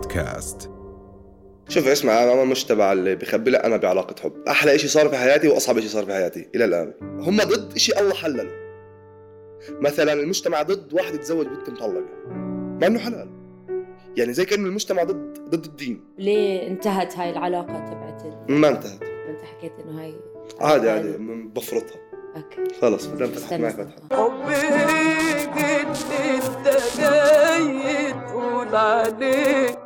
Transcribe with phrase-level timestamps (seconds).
[0.00, 0.70] بودكاست.
[1.68, 4.32] شوف اسمع أنا مش تبع اللي بخبي لا أنا بعلاقة حب.
[4.48, 6.94] أحلى شيء صار في حياتي وأصعب شيء صار في حياتي إلى الآن.
[7.02, 8.50] هم ضد شيء الله حلله
[9.70, 12.04] مثلا المجتمع ضد واحد يتزوج بنت مطلقة.
[12.80, 13.30] مع إنه حلال.
[14.16, 16.04] يعني زي كانه المجتمع ضد ضد الدين.
[16.18, 18.52] ليه انتهت هاي العلاقة تبعت ال...
[18.52, 19.02] ما انتهت.
[19.02, 20.14] أنت حكيت إنه هاي
[20.60, 21.16] عادي عادي
[21.54, 22.00] بفرطها.
[22.36, 22.74] أوكي.
[22.80, 23.72] خلص ما دام فتحت معي.
[23.72, 24.54] فتحه حبك
[25.58, 29.78] إنت جاي تقول عليك.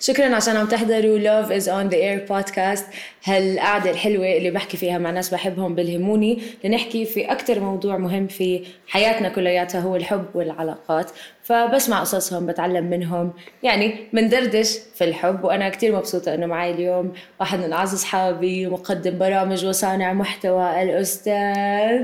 [0.00, 2.82] شكرا عشان عم تحضروا Love is on the air podcast.
[3.24, 8.64] هالقعدة الحلوة اللي بحكي فيها مع ناس بحبهم بلهموني لنحكي في أكتر موضوع مهم في
[8.86, 11.10] حياتنا كلياتها هو الحب والعلاقات.
[11.42, 13.32] فبسمع قصصهم بتعلم منهم.
[13.62, 19.18] يعني بندردش في الحب وأنا كتير مبسوطة إنه معي اليوم واحد من أعز أصحابي مقدم
[19.18, 22.00] برامج وصانع محتوى الأستاذ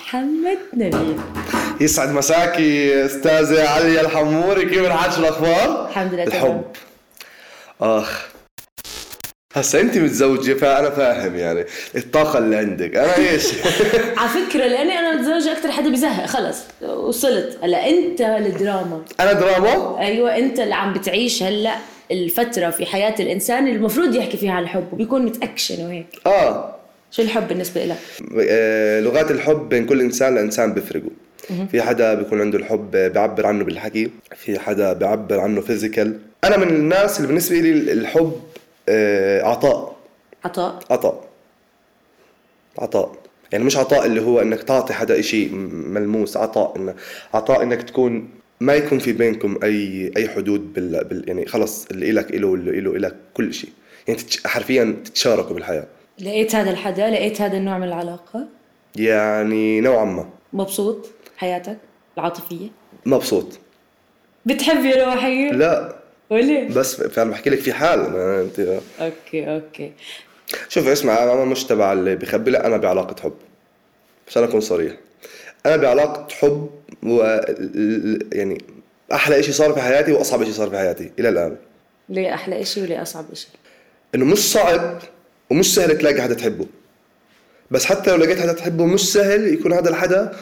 [0.00, 1.16] محمد نبيل.
[1.80, 4.64] يسعد مساكي أستاذة عليا الحموري.
[4.64, 6.62] كيف الحال شو الأخبار؟ الحمد لله الحب.
[7.80, 8.28] آخ.
[9.54, 11.64] هسا أنت متزوجة فأنا فاهم يعني.
[11.96, 12.96] الطاقة اللي عندك.
[12.96, 13.44] أنا إيش؟
[14.18, 16.58] على فكرة لأني أنا متزوجة أكتر حدا بزهق خلص.
[16.82, 17.58] وصلت.
[17.62, 19.04] هلا أنت الدراما.
[19.20, 21.74] أنا دراما؟ أيوة أنت اللي عم بتعيش هلا
[22.10, 26.06] الفترة في حياة الإنسان اللي المفروض يحكي فيها عن الحب وبيكون متأكشن وهيك.
[26.26, 26.74] آه.
[27.10, 27.96] شو الحب بالنسبة لك؟
[28.48, 31.10] آه، لغات الحب بين كل إنسان لإنسان بيفرقوا.
[31.70, 36.68] في حدا بيكون عنده الحب بيعبر عنه بالحكي في حدا بيعبر عنه فيزيكال أنا من
[36.68, 38.40] الناس اللي بالنسبة لي الحب
[38.88, 39.96] آه، عطاء.
[40.44, 41.24] عطاء؟ عطاء.
[42.78, 43.12] عطاء.
[43.52, 46.36] يعني مش عطاء اللي هو إنك تعطي حدا شيء ملموس.
[46.36, 46.94] عطاء إن
[47.34, 48.30] عطاء إنك تكون
[48.60, 52.70] ما يكون في بينكم أي أي حدود بال, بال يعني خلص اللي إلك إله واللي
[52.78, 53.70] إله إلك كل شيء
[54.08, 55.86] يعني تتش- حرفيا تتشاركوا بالحياة.
[56.20, 58.46] لقيت هذا الحدا لقيت هذا النوع من العلاقة؟
[58.96, 60.28] يعني نوعا ما.
[60.52, 61.78] مبسوط حياتك؟
[62.18, 62.68] العاطفية؟
[63.06, 63.58] مبسوط.
[64.46, 65.97] بتحب يا روحي؟ لا.
[66.30, 69.92] وليه؟ بس فانا بحكي لك في حال أنا انت أوكي أوكي.
[70.68, 73.34] شوف اسمع أنا مش تبع اللي بخبي لا أنا بعلاقة حب.
[74.28, 74.92] عشان أكون صريح.
[75.66, 76.70] أنا بعلاقة حب
[77.02, 77.40] و
[78.32, 78.64] يعني
[79.12, 81.56] أحلى شيء صار في حياتي وأصعب شيء صار في حياتي إلى الآن.
[82.08, 83.48] ليه أحلى إشي وليه أصعب إشي؟
[84.14, 84.98] إنه مش صعب
[85.50, 86.66] ومش سهل تلاقي حدا تحبه.
[87.70, 90.36] بس حتى لو لقيت حدا تحبه مش سهل يكون هذا الحدا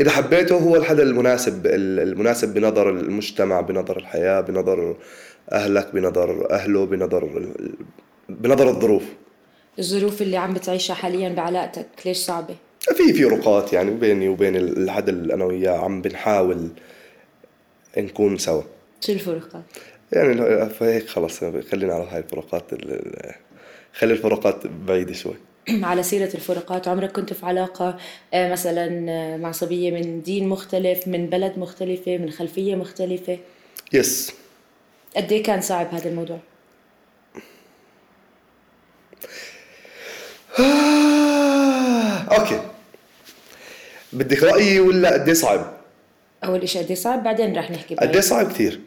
[0.00, 4.96] إذا حبيته هو الحدا المناسب المناسب بنظر المجتمع بنظر الحياة بنظر
[5.52, 7.52] أهلك بنظر أهله بنظر
[8.28, 9.02] بنظر الظروف.
[9.78, 15.12] الظروف اللي عم بتعيشها حاليا بعلاقتك ليش صعبة؟ في في رقات يعني بيني وبين الحدا
[15.12, 16.68] اللي أنا وياه عم بنحاول
[17.98, 18.62] نكون سوا.
[19.00, 19.62] شو الفروقات؟
[20.12, 23.34] يعني فهيك خلص خلينا على هاي الفروقات ال- ال-
[23.94, 25.34] خلي الفروقات بعيدة شوي.
[25.82, 27.96] على سيرة الفروقات عمرك كنت في علاقة
[28.34, 33.38] آه، مثلا آه، مع صبية من دين مختلف من بلد مختلفة من خلفية مختلفة؟
[33.92, 34.32] yes
[35.16, 36.38] قد إيه كان صعب هذا الموضوع؟
[42.38, 42.60] okay.
[44.12, 45.76] بدك رأيي ولا قد إيه صعب؟
[46.44, 48.20] أول إشي قد إيه صعب؟ بعدين رح نحكي قد إيه.
[48.20, 48.80] صعب؟ كثير.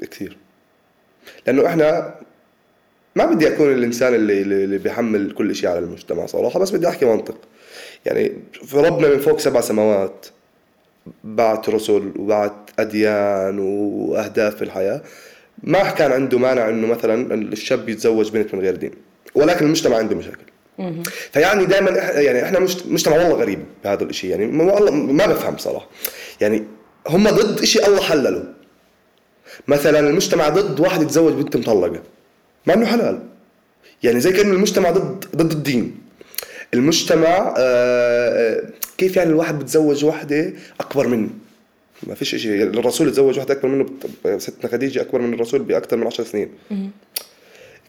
[0.00, 0.36] كثير.
[1.46, 2.14] لأنه إحنا
[3.16, 7.04] ما بدي أكون الإنسان اللي اللي بيحمل كل شيء على المجتمع صراحة بس بدي أحكي
[7.04, 7.38] منطق.
[8.06, 10.26] يعني في ربنا من فوق سبع سماوات.
[11.24, 15.02] بعت رسل وبعت أديان وأهداف في الحياة.
[15.62, 18.90] ما كان عنده مانع إنه مثلا الشاب يتزوج بنت من غير دين
[19.34, 20.52] ولكن المجتمع عنده مشاكل.
[21.32, 21.90] فيعني دائما
[22.20, 25.88] يعني إحنا مجتمع والله غريب بهذا الشيء يعني ما والله ما بفهم صراحة.
[26.40, 26.64] يعني
[27.08, 28.44] هم ضد شيء الله حلله.
[29.68, 32.02] مثلا المجتمع ضد واحد يتزوج بنت مطلقة
[32.66, 33.22] مع إنه حلال.
[34.02, 36.01] يعني زي كانه المجتمع ضد ضد الدين.
[36.74, 38.62] المجتمع آه،
[38.98, 41.28] كيف يعني الواحد بتزوج واحدة أكبر منه؟
[42.06, 43.86] ما فيش شيء الرسول تزوج واحدة أكبر منه
[44.38, 46.48] ستنا خديجة أكبر من الرسول بأكثر من عشر سنين.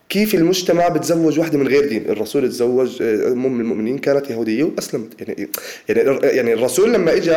[0.09, 5.21] كيف المجتمع بتزوج واحدة من غير دين؟ الرسول تزوج آه، أم المؤمنين كانت يهودية وأسلمت.
[5.21, 5.49] يعني
[5.89, 7.35] يعني يعني الرسول لما اجى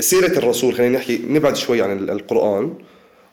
[0.00, 2.74] سيرة الرسول خلينا نحكي نبعد شوي عن ال- القرآن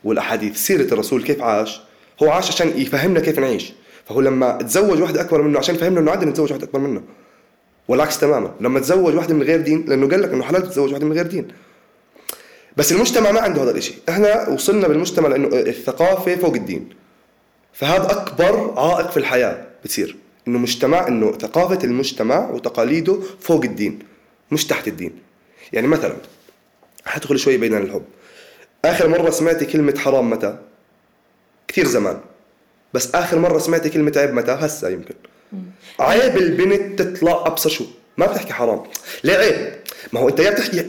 [0.04, 0.58] والأحاديث.
[0.58, 1.82] سيرة الرسول كيف عاش؟
[2.24, 3.74] هو عاش عشان يفهمنا كيف نعيش.
[4.06, 7.02] فهو لما تزوج واحدة أكبر منه عشان يفهمنا إنه عادي نتزوج واحدة أكبر منه.
[7.88, 8.52] والعكس تماما.
[8.62, 11.28] لما تزوج واحدة من غير دين لأنه قال لك إنه حلال تتزوج واحدة من غير
[11.28, 11.48] دين.
[12.78, 16.90] بس المجتمع ما عنده هذا الشيء إحنا وصلنا بالمجتمع لأنه الثقافة فوق الدين.
[17.74, 20.18] فهذا أكبر عائق في الحياة بتصير.
[20.48, 24.00] إنه مجتمع إنه ثقافة المجتمع وتقاليده فوق الدين
[24.52, 25.12] مش تحت الدين.
[25.74, 26.16] يعني مثلا
[27.06, 28.04] حدخل شوي بعيد عن الحب.
[28.86, 30.58] آخر مرة سمعتي كلمة حرام متى؟
[31.68, 32.20] كثير زمان.
[32.94, 35.14] بس آخر مرة سمعتي كلمة عيب متى؟ هسه يمكن.
[36.00, 37.86] عيب البنت تطلع أبصر شو؟
[38.18, 38.84] ما بتحكي حرام.
[39.24, 39.74] ليه عيب؟
[40.14, 40.86] ما هو أنت يا بتحكي.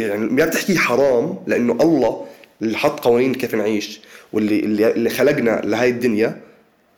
[0.00, 2.26] يعني يا بتحكي حرام لأنه الله
[2.62, 4.00] اللي حط قوانين كيف نعيش
[4.32, 6.40] واللي اللي, خلقنا لهاي الدنيا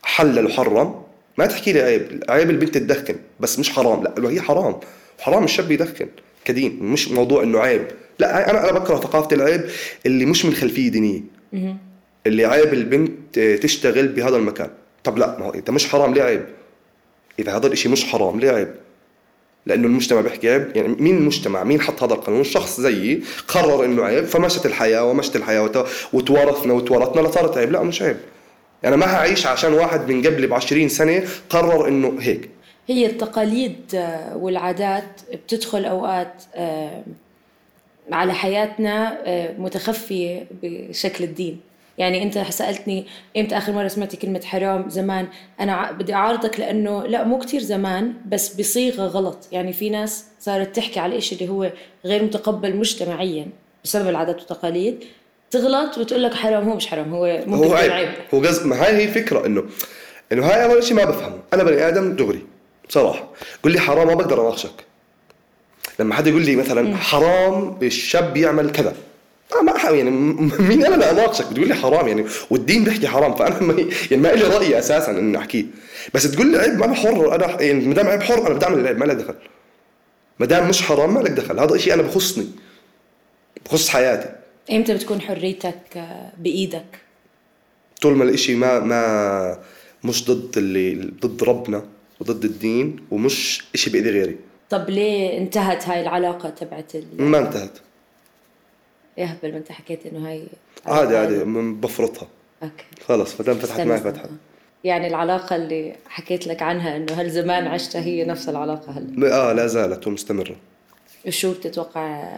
[0.03, 1.03] حلل وحرم.
[1.39, 2.25] ما تحكي لي عيب.
[2.29, 3.17] عيب البنت تدخن.
[3.41, 4.03] بس مش حرام.
[4.03, 4.81] لا هي حرام.
[5.21, 6.07] حرام الشاب يدخن
[6.45, 6.79] كدين.
[6.83, 7.87] مش موضوع إنه عيب.
[8.19, 9.65] لا أنا أنا بكره ثقافة العيب
[10.07, 11.21] اللي مش من خلفية دينية.
[12.27, 14.71] اللي عيب البنت تشتغل بهذا المكان.
[15.05, 16.45] طب لا ما هو انت مش حرام ليه عيب؟
[17.39, 18.75] إذا هذا الإشي مش حرام ليه عيب؟
[19.67, 20.77] لأنه المجتمع بيحكي عيب.
[20.77, 25.37] يعني مين المجتمع؟ مين حط هذا القانون؟ شخص زيي قرر إنه عيب فمشت الحياة ومشت
[25.37, 27.73] الحياة وت- وتوارثنا وتورثنا لصارت عيب.
[27.73, 28.17] لا مش عيب.
[28.85, 32.51] أنا ما هعيش عشان واحد من قبل ب 20 سنة قرر إنه هيك.
[32.89, 34.05] هي التقاليد
[34.35, 37.03] والعادات بتدخل أوقات آه،
[38.13, 41.61] على حياتنا آه، متخفية بشكل الدين.
[41.99, 43.07] يعني انت سألتني
[43.37, 45.29] إمتى آخر مرة سمعتي كلمة حرام زمان؟
[45.61, 49.49] أنا بدي أعارضك لأنه لا مو كتير زمان بس بصيغة غلط.
[49.53, 51.73] يعني في ناس صارت تحكي على الشيء اللي هو
[52.05, 53.47] غير متقبل مجتمعيا
[53.85, 55.05] بسبب العادات والتقاليد
[55.51, 57.93] تغلط وتقول لك حرام هو مش حرام هو ممكن هو يكون عيب.
[57.93, 59.65] عيب هو قصد ما هاي هي الفكرة انه
[60.33, 61.39] إنه هاي أول شيء ما بفهمه.
[61.53, 62.47] أنا بني آدم دغري
[62.89, 63.29] بصراحة.
[63.63, 64.85] قول لي حرام ما بقدر أناقشك.
[65.99, 68.95] لما حدا يقول لي مثلا حرام الشاب يعمل كذا.
[69.55, 73.75] أنا ما يعني مين أنا لاناقشك بتقول لي حرام يعني والدين بيحكي حرام فأنا ما
[74.11, 75.65] يعني ما لي رأي أساسا اني احكيه
[76.15, 78.65] بس تقول لي عيب ما أنا حر أنا يعني ما دام عيب حر أنا بدي
[78.65, 79.35] اعمل العيب ما لك دخل.
[80.39, 81.59] ما دام مش حرام ما لك دخل.
[81.61, 82.47] هذا شيء أنا بخصني
[83.67, 84.33] بخص حياتي.
[84.73, 86.99] إمتى بتكون حريتك آه، بإيدك؟
[88.03, 89.59] طول ما الإشي ما ما
[90.05, 91.85] مش ضد اللي ضد ربنا
[92.21, 94.37] وضد الدين ومش إشي بإيدي غيري.
[94.71, 96.93] طب ليه انتهت هاي العلاقة تبعت.
[97.19, 97.79] ما انتهت.
[99.19, 100.43] يهبل ما انت حكيت إنه هاي
[100.87, 102.29] عادي عادي م- بفرطها.
[102.63, 102.85] أوكي.
[103.07, 103.99] خلص ما دام فتحت معي.
[104.01, 104.29] فتحت
[104.85, 109.53] يعني العلاقة اللي حكيت لك عنها إنه هل زمان عشتها هي نفس العلاقة هلا آه
[109.53, 110.57] لا زالت ومستمرة.
[111.27, 112.33] وشو بتتوقع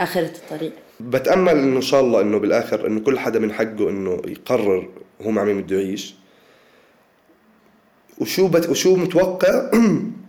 [0.00, 4.22] آخرة الطريق؟ بتأمل إنه إن شاء الله إنه بالآخر إنه كل حدا من حقه إنه
[4.26, 4.88] يقرر
[5.22, 6.14] هو مع مين بده يعيش.
[8.18, 8.68] وشو بت...
[8.68, 9.70] وشو متوقع؟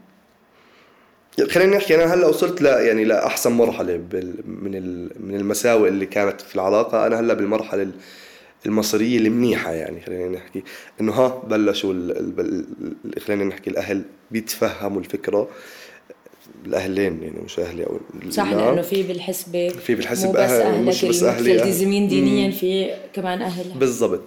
[1.50, 4.34] خلينا نحكي أنا هلأ وصلت ل يعني لاحسن مرحلة بال...
[4.46, 5.10] من ال...
[5.20, 7.08] من المساوئ اللي كانت في العلاقة.
[7.08, 7.92] أنا هلأ بالمرحلة ال-
[8.66, 10.64] المصيريه المنيحه يعني خلينا نحكي.
[11.02, 12.12] إنه ها بلشوا ال...
[12.40, 12.66] ال...
[13.06, 13.22] ال...
[13.22, 14.02] خلينا نحكي الأهل
[14.32, 15.48] بيتفهموا الفكرة.
[16.66, 18.56] الأهلين يعني مش أهلي أو صح لا.
[18.56, 21.60] لأنه في بالحسبة في بالحسبة مو بس أهل أهلك ومش بس أهلي، أهل.
[21.60, 24.22] الملتزمين دينيا في كمان اهلها بالضبط.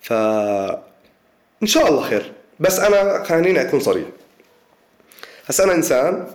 [0.00, 0.12] ف
[1.62, 2.32] إن شاء الله خير.
[2.60, 4.04] بس أنا خليني أكون صريح.
[5.46, 6.26] هسا أنا إنسان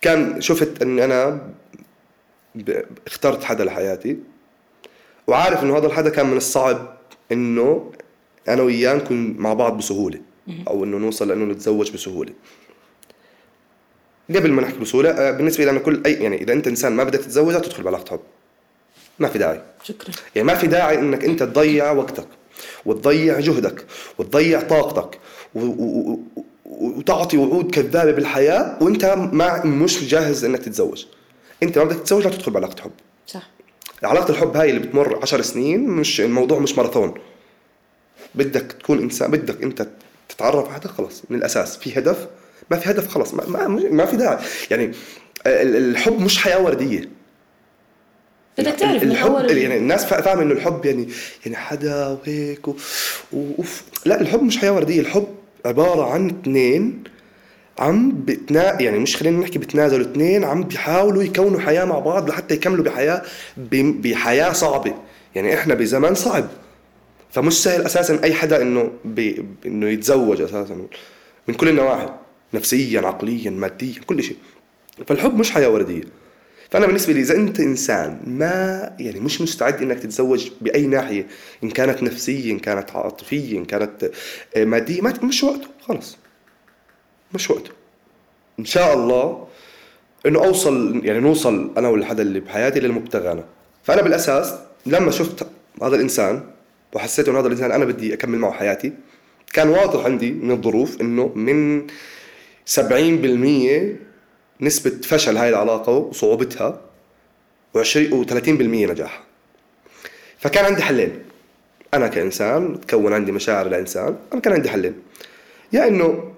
[0.00, 1.48] كان شفت إني أنا.
[3.06, 4.16] اخترت حدا لحياتي
[5.26, 6.96] وعارف إنه هذا الحدا كان من الصعب
[7.32, 7.92] إنه
[8.48, 10.20] أنا وياه نكون مع بعض بسهولة
[10.68, 12.32] أو إنه نوصل لإنه نتزوج بسهولة.
[14.30, 17.04] قبل ما نحكي بسهولة آه، بالنسبة لي أنا كل أي يعني إذا أنت إنسان ما
[17.04, 18.20] بدك تتزوج لا تدخل بعلاقه حب
[19.18, 19.62] ما في داعي.
[19.82, 20.10] شكرا.
[20.34, 22.26] يعني ما في داعي إنك أنت تضيع وقتك
[22.86, 23.84] وتضيع جهدك
[24.18, 25.18] وتضيع طاقتك
[25.54, 26.44] و- و- و-
[26.80, 31.04] وتعطي وعود كذابة بالحياة وأنت ما مش جاهز إنك تتزوج.
[31.62, 32.90] أنت ما بدك تتزوج لا تدخل بعلاقة حب.
[33.26, 33.50] صح.
[34.02, 37.14] علاقة الحب هاي اللي بتمر عشر سنين مش الموضوع مش ماراثون.
[38.34, 39.86] بدك تكون إنسان بدك أنت
[40.28, 41.76] تتعرف على حدا خلص من الأساس.
[41.76, 42.26] في هدف؟
[42.70, 44.38] ما في هدف خلص ما, ما, ما في داعي.
[44.70, 44.84] يعني
[45.46, 47.08] ال- الحب مش حياة وردية.
[48.58, 51.08] بدك تعرف من الحب اول يعني الناس فا- فاهمة إنه الحب يعني
[51.46, 52.74] يعني حدا وهيك و...
[53.32, 53.82] وف...
[54.04, 55.00] لا الحب مش حياة وردية.
[55.00, 55.26] الحب
[55.66, 57.04] عبارة عن اثنين
[57.78, 62.54] عم بتنا يعني مش خلينا نحكي بتنازلوا اثنين عم بيحاولوا يكونوا حياة مع بعض لحتى
[62.54, 63.22] يكملوا بحياة.
[63.72, 64.94] بحياة صعبة.
[65.34, 66.48] يعني إحنا بزمن صعب.
[67.30, 69.44] فمش سهل أساسا أي حدا إنه ب...
[69.66, 70.86] إنه يتزوج أساسا.
[71.48, 72.08] من كل النواحي
[72.54, 74.36] نفسيا عقليا ماديا كل شيء.
[75.06, 76.21] فالحب مش حياة وردية.
[76.72, 81.26] فأنا بالنسبة لي إذا أنت إنسان ما يعني مش مستعد إنك تتزوج بأي ناحية
[81.64, 84.10] إن كانت نفسية إن كانت عاطفية إن كانت
[84.56, 86.18] آه، مادية ما مش وقته خلص
[87.34, 87.70] مش وقته.
[88.58, 89.46] إن شاء الله
[90.26, 93.44] إنه أوصل يعني نوصل أنا والحدا اللي بحياتي للمبتغى أنا.
[93.82, 94.54] فأنا بالأساس
[94.86, 95.46] لما شفت
[95.82, 96.42] هذا الإنسان
[96.92, 98.92] وحسيت إنه هذا الإنسان أنا بدي أكمل معه حياتي
[99.52, 101.86] كان واضح عندي من الظروف إنه من
[102.66, 104.11] 70%
[104.62, 106.80] نسبة فشل هاي العلاقة وصعوبتها
[107.78, 109.22] و20 و30% نجاح
[110.38, 111.22] فكان عندي حلين.
[111.94, 114.94] أنا كإنسان تكون عندي مشاعر لإنسان أنا كان عندي حلين.
[115.72, 116.32] يا إنه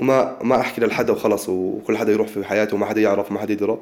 [0.00, 3.52] وما ما أحكي لحدا وخلص وكل حدا يروح في حياته وما حدا يعرف وما حدا
[3.52, 3.78] يدرى.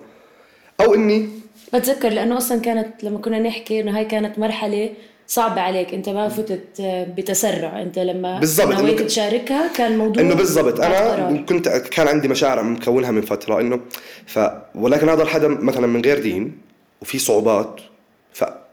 [0.80, 1.28] أو إني
[1.74, 4.94] بتذكر لأنه أصلا كانت لما كنا نحكي إنه هاي كانت مرحلة
[5.30, 6.80] صعبة عليك أنت ما فتت
[7.16, 7.82] بتسرع.
[7.82, 10.80] أنت لما بالضبط، إنه نويت تشاركها كان موضوع إنه بالضبط.
[10.80, 11.44] أنا.
[11.48, 13.80] كنت كان عندي مشاعر مكونها من فترة إنه
[14.26, 14.38] ف
[14.74, 16.58] ولكن هذا الحدا مثلا من غير دين
[17.02, 17.80] وفي صعوبات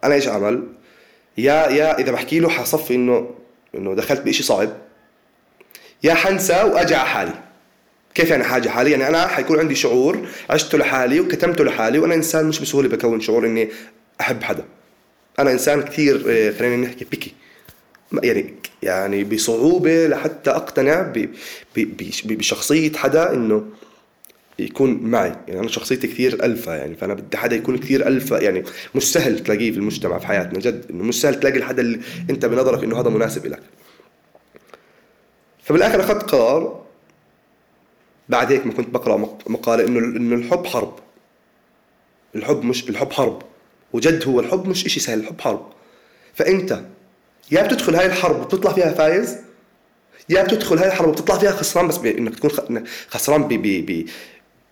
[0.03, 0.63] أنا إيش أعمل؟
[1.37, 3.29] يا يا إذا بحكي له حصفي انه
[3.75, 4.69] إنه دخلت بشيء صعب
[6.03, 7.33] يا حنسى وأجي على حالي.
[8.15, 12.45] كيف يعني حاجة حالي يعني أنا حيكون عندي شعور عشته لحالي وكتمته لحالي وأنا إنسان
[12.45, 13.69] مش بسهولة بكون شعور إني
[14.21, 14.65] أحب حدا.
[15.39, 17.34] أنا إنسان كثير آه، خلينا نحكي بيكي
[18.24, 18.53] يعني
[18.84, 21.13] يعني بصعوبة لحتى أقتنع
[22.25, 23.65] بشخصية حدا إنه
[24.60, 25.36] يكون معي.
[25.48, 28.63] يعني أنا شخصيتي كثير الفا يعني فأنا بدي حدا يكون كثير الفا يعني
[28.96, 30.86] مش سهل تلاقيه في المجتمع في حياتنا جد.
[30.89, 33.60] إنه مش سهل تلاقي الحدا اللي أنت بنظرك إنه هذا مناسب لك
[35.63, 36.84] فبالآخر أخذت قرار.
[38.29, 41.00] بعد هيك ما كنت بقرأ مق- مقالة إنه إنه الحب حرب.
[42.36, 43.41] الحب مش الحب حرب.
[43.94, 45.65] وجد هو الحب مش إشي سهل الحب حرب.
[46.36, 46.79] فأنت
[47.51, 49.36] يا بتدخل هاي الحرب وبتطلع فيها فايز
[50.29, 54.06] يا بتدخل هاي الحرب وبتطلع فيها خسران بس بانك تكون خسران ب ب ب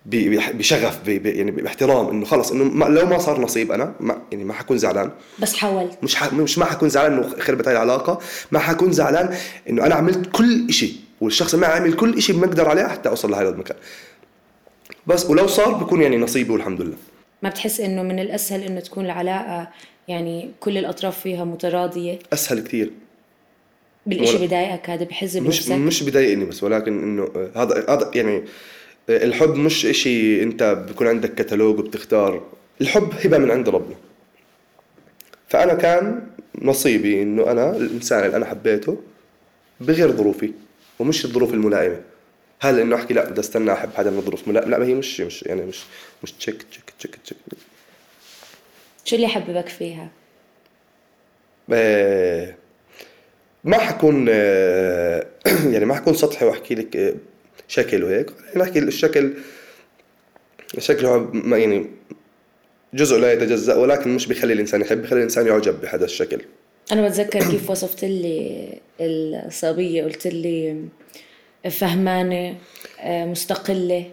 [0.06, 3.94] ب- بشغف ب ب يعني باحترام إنه خلص إنه ما لو ما صار نصيب أنا
[4.00, 5.10] ما يعني ما حكون زعلان.
[5.38, 5.98] بس حاولت.
[6.02, 6.32] مش ح...
[6.32, 8.18] مش ما حكون زعلان إنه خربت هاي العلاقة
[8.50, 9.36] ما حكون زعلان
[9.70, 13.48] إنه أنا عملت كل شيء والشخص معي عمل كل شيء بنقدر عليه حتى أوصل لهذا
[13.48, 13.76] المكان
[15.06, 16.96] بس ولو صار بكون يعني نصيبي والحمد لله.
[17.46, 19.68] ما بتحس إنه من الأسهل إنه تكون العلاقة
[20.08, 22.90] يعني كل الأطراف فيها متراضية؟ أسهل كثير.
[24.06, 28.36] بالإشي ولا- بضايقك هذا بحز مش مش بضايقني بس ولكن إنه آه، هذا هذا يعني
[29.10, 32.42] آه، الحب مش إشي أنت بكون عندك كتالوج وبتختار.
[32.80, 33.96] الحب هبة من عند ربنا.
[35.48, 36.26] فأنا كان
[36.62, 38.96] نصيبي إنه أنا الإنسان اللي أنا حبيته
[39.80, 40.52] بغير ظروفي
[40.98, 42.00] ومش الظروف الملائمة.
[42.60, 45.20] هل إنه أحكي لا بدي أستنى أحب حدا من ظروف ملائمه لا ما هي مش
[45.20, 45.78] مش يعني مش
[46.22, 47.38] مش check check check check
[49.04, 50.08] شو اللي حببك فيها؟
[51.72, 52.54] آه،
[53.64, 55.26] ما حكون آه،
[55.72, 57.14] يعني ما حكون سطحي وأحكي لك آه،
[57.68, 58.30] شكل وهيك.
[58.56, 59.34] نحكي الشكل
[60.76, 61.86] الشكل هو يعني
[62.94, 66.40] جزء لا يتجزأ ولكن مش بيخلي الإنسان يحب بيخلي الإنسان يعجب بهذا الشكل.
[66.92, 68.68] أنا بتذكر كيف وصفت لي
[69.00, 70.04] الصبية.
[70.04, 70.84] قلت لي
[71.70, 72.56] فهمانة
[73.00, 74.10] آه، مستقلة.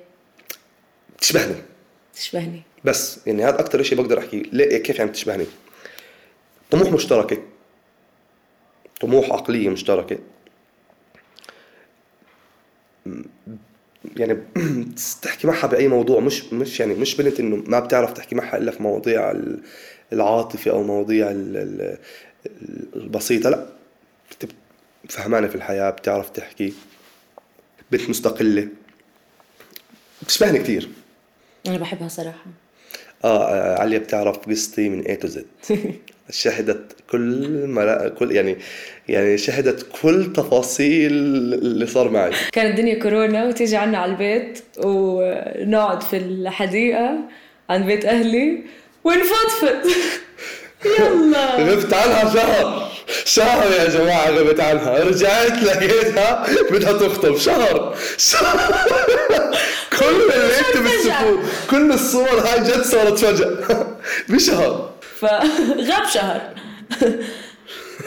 [2.13, 2.62] تشبهني.
[2.86, 4.43] بس يعني هذا أكثر شيء بقدر أحكيه.
[4.51, 5.46] ليه كيف يعني تشبهني؟
[6.72, 7.38] طموح مشتركة.
[9.01, 10.17] طموح عقلية مشتركة.
[14.17, 14.38] يعني
[15.22, 18.72] تحكي معها بأي موضوع مش مش يعني مش بنت إنه ما بتعرف تحكي معها إلا
[18.72, 19.62] في مواضيع ال-
[20.13, 21.98] العاطفة أو مواضيع ال- ال-
[22.96, 23.50] البسيطة.
[23.50, 23.67] لا
[25.10, 26.74] فهمانة في الحياة بتعرف تحكي.
[27.91, 28.67] بنت مستقلة.
[30.22, 30.89] بتشبهني كثير
[31.67, 32.46] أنا بحبها صراحة.
[33.24, 35.39] آه آه، عليا بتعرف قصتي من A to Z.
[36.29, 38.10] شهدت كل ملا...
[38.10, 38.58] كل يعني
[39.10, 42.32] يعني شهدت كل تفاصيل اللي صار معي.
[42.51, 47.15] كانت الدنيا كورونا وتيجي عنا على البيت ونقعد في الحديقة
[47.70, 48.63] عند بيت أهلي
[49.03, 49.89] ونفضفض.
[51.00, 51.55] يلا.
[51.55, 52.91] غبت عنها شهر.
[53.25, 55.03] شهر يا جماعة غبت عنها.
[55.03, 57.38] رجعت لقيتها بدها تخطب.
[57.38, 57.96] شهر.
[58.17, 58.74] شهر.
[60.00, 63.57] كل اللي أنت بتشوفوه كل الصور هاي جد صارت فجأة.
[64.29, 64.89] بشهر.
[65.21, 66.41] فغاب شهر.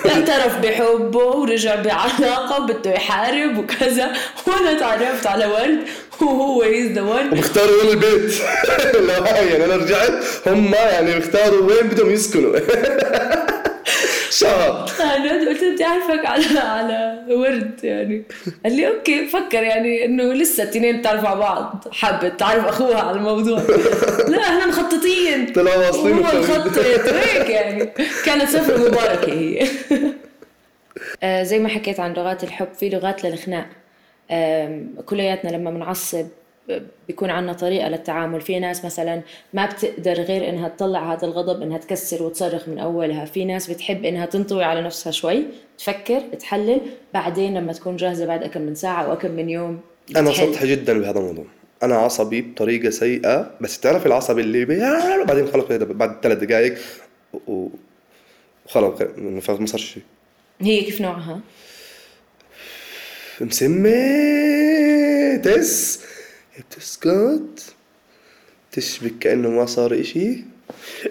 [0.06, 4.12] اعترف بحبه ورجع بعلاقة وبده يحارب وكذا.
[4.46, 5.78] وأنا تعرفت على ورد
[6.20, 8.34] وهو he's the one وبختاروا وين البيت.
[9.08, 10.12] لا يعني أنا رجعت
[10.46, 12.56] هم يعني بيختاروا وين بدهم يسكنوا.
[14.30, 14.90] شهر.
[15.00, 18.22] أنا قلت بدي أعرفك على على ورد يعني.
[18.64, 21.84] قال لي okay فكر يعني إنه لسه التنين بتعرفوا على بعض.
[21.92, 23.58] حابة تعرف أخوها على الموضوع.
[24.28, 25.52] لا إحنا مخططين.
[25.52, 26.40] طلعوا واصلين هو.
[26.40, 26.78] مخطط.
[26.78, 27.92] هيك يعني.
[28.24, 29.66] كانت سفرة مباركة هي.
[31.22, 33.66] آه، زي ما حكيت عن لغات الحب في لغات للخناق
[35.06, 36.26] كلياتنا لما بنعصب
[37.08, 41.78] بيكون عنا طريقة للتعامل في ناس مثلا ما بتقدر غير إنها تطلع هذا الغضب إنها
[41.78, 45.44] تكسر وتصرخ من أولها في ناس بتحب إنها تنطوي على نفسها شوي
[45.78, 46.80] تفكر تحلل
[47.14, 49.80] بعدين لما تكون جاهزة بعد أكم من ساعة أو أكم من يوم
[50.10, 50.34] بتحل.
[50.34, 51.44] سطحي جدا بهذا الموضوع
[51.82, 54.80] أنا عصبي بطريقة سيئة بس تعرف العصبي اللي بي...
[55.26, 56.78] بعدين خلص بعد ثلاث دقائق.
[57.46, 59.02] وخلص
[59.60, 60.02] ما صار شيء
[60.60, 61.40] هي كيف نوعها؟
[63.40, 63.92] مسمى
[65.44, 66.00] تس
[66.70, 67.74] تسكت
[68.72, 70.44] تشبك كأنه ما صار إشي.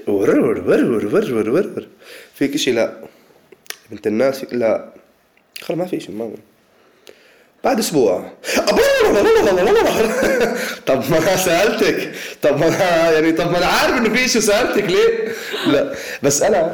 [0.08, 1.88] ورور ورور ورور ورور
[2.36, 2.98] فيك إشي؟ لا.
[3.92, 4.94] بنت الناس لا.
[5.62, 6.32] خلاص ما في إشي ما
[7.64, 8.32] بعد أسبوع.
[10.86, 12.12] طب ما سألتك.
[12.42, 12.68] طب ما
[13.12, 15.32] يعني طب ما أنا عارف إنه في شيء سالتك ليه؟
[15.68, 15.96] لا.
[16.24, 16.74] بس أنا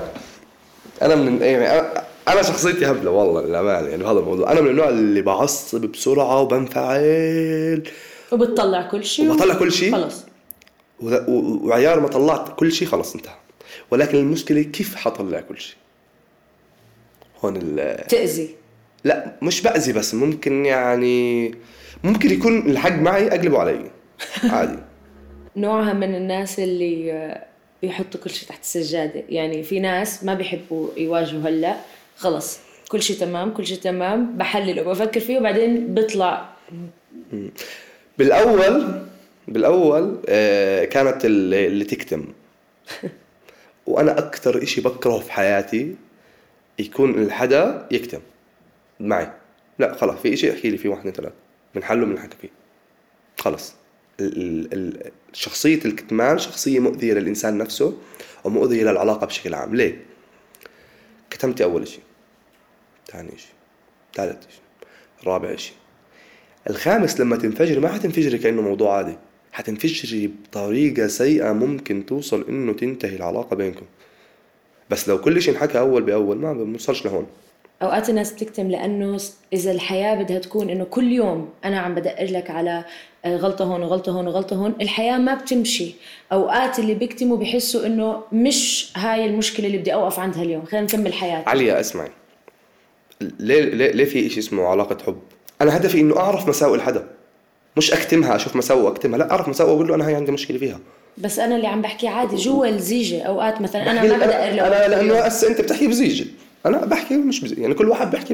[1.01, 1.81] أنا من يعني
[2.27, 3.87] أنا شخصيتي هبلة والله للأمانة.
[3.87, 4.51] يعني بهذا الموضوع.
[4.51, 7.83] أنا من النوع اللي بعصب بسرعة وبنفعل.
[8.31, 9.91] وبتطلع كل شيء وبطلع كل شيء.
[9.91, 10.25] خلص
[11.01, 13.35] وعيار ما طلعت كل شيء خلص انتهى.
[13.91, 15.75] ولكن المشكلة كيف حطلع كل شيء؟
[17.45, 18.55] هون ال تأذي.
[19.03, 21.55] لا مش بأذي بس ممكن يعني
[22.03, 23.91] ممكن يكون الحق معي أقلبه علي.
[24.53, 24.79] عادي.
[25.55, 27.41] نوعها من الناس اللي
[27.81, 29.23] بيحطوا كل شيء تحت السجادة.
[29.29, 31.75] يعني في ناس ما بيحبوا يواجهوا هلا.
[32.17, 32.59] خلص
[32.89, 36.49] كل شيء تمام كل شيء تمام بحلل وبفكر فيه وبعدين بيطلع.
[38.21, 39.01] بالاول
[39.47, 42.25] بالأول آه، كانت اللي تكتم.
[43.87, 45.95] وأنا أكثر إشي بكرهه في حياتي
[46.79, 48.19] يكون الحدا يكتم.
[48.99, 49.31] معي.
[49.79, 51.33] لا خلاص في إشي أحكي لي فيه واحد اثنين ثلاث
[51.75, 52.49] بنحله بنحكي فيه.
[53.37, 53.73] خلص
[55.33, 57.97] شخصية الكتمان شخصية مؤذية للإنسان نفسه
[58.43, 59.75] ومؤذية للعلاقة بشكل عام.
[59.75, 60.05] ليه؟
[61.29, 62.03] كتمتي أول شيء
[63.07, 63.53] ثاني شيء
[64.13, 64.61] ثالث شيء
[65.25, 65.80] رابع شيء
[66.69, 69.17] الخامس لما تنفجري ما حتنفجري كأنه موضوع عادي.
[69.51, 73.85] حتنفجري بطريقة سيئة ممكن توصل إنه تنتهي العلاقة بينكم.
[74.89, 77.27] بس لو كل شيء انحكى أول بأول ما بنوصلش لهون.
[77.81, 79.19] أوقات الناس بتكتم لأنه
[79.53, 82.85] إذا الحياة بدها تكون إنه كل يوم أنا عم بدقر لك على
[83.25, 85.95] آه، غلطة هون وغلطة هون وغلطة هون الحياة ما بتمشي.
[86.31, 90.65] أوقات اللي بيكتموا بيحسوا إنه مش هاي المشكلة اللي بدي أوقف عندها اليوم.
[90.65, 92.09] خلينا نكمل حياتي عليا اسمعي.
[93.21, 95.19] ليه ليه ليه في شيء اسمه علاقة حب؟
[95.61, 97.07] أنا هدفي إنه أعرف مساوئ الحدا
[97.77, 99.17] مش أكتمها أشوف مساوئ وأكتمها.
[99.17, 100.79] لا أعرف مساوئ وأقول له أنا هاي عندي مشكلة فيها.
[101.17, 103.21] بس أنا اللي عم بحكي عادي جوا الزيجة.
[103.21, 106.25] أوقات مثلا أنا ما بدقر له أنا لأنه هسه أنت بتحكي بزيجة.
[106.65, 107.61] أنا بحكي مش بزيجة.
[107.61, 108.33] يعني كل واحد بيحكي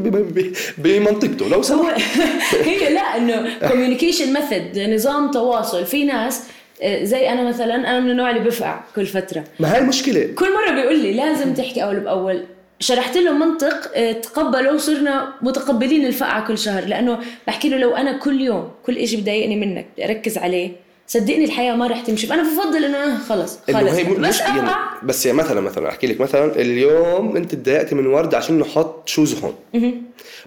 [0.78, 1.50] بمنطقته.
[1.50, 2.02] لو هو سمحت.
[2.64, 5.86] هي لا إنه communication method نظام تواصل.
[5.86, 6.44] في ناس
[6.82, 9.44] آه، زي أنا مثلا أنا من النوع اللي بفقع كل فترة.
[9.60, 12.44] ما هاي المشكلة كل مرة بيقول لي لازم تحكي أول بأول.
[12.80, 18.18] شرحت له منطق آه، تقبله وصرنا متقبلين الفقعة كل شهر لأنه بحكي له لو أنا
[18.18, 20.72] كل يوم كل إشي بضايقني منك بدي أركز عليه
[21.08, 23.94] صدقني الحياة ما رح تمشي فأنا بفضل إنه آه، خلص خلص.
[23.94, 24.70] هي بس يعني
[25.04, 29.36] بس يعني مثلا مثلا أحكي لك مثلا اليوم أنت تضايقتي من ورد عشان حط شوز
[29.44, 29.56] هون.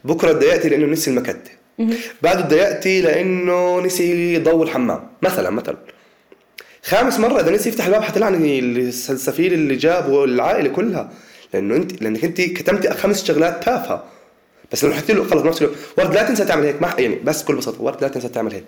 [0.04, 1.50] بكرة تضايقتي لأنه نسي المكتة.
[2.22, 5.09] بعده تضايقتي لأنه نسي يضوي الحمام.
[5.22, 5.76] مثلا مثلا.
[6.85, 11.12] خامس مرة إذا نسي يفتح الباب حتلعني السفير اللي جابه العائله كلها.
[11.54, 14.04] لأنه انت لأنك أنت كتمتي خمس شغلات تافهة.
[14.72, 15.62] بس لو حكيت له خلص نفس
[15.98, 16.82] ورد لا تنسى تعمل هيك.
[16.82, 18.64] ما يعني بس بكل بساطة ورد لا تنسى تعمل هيك.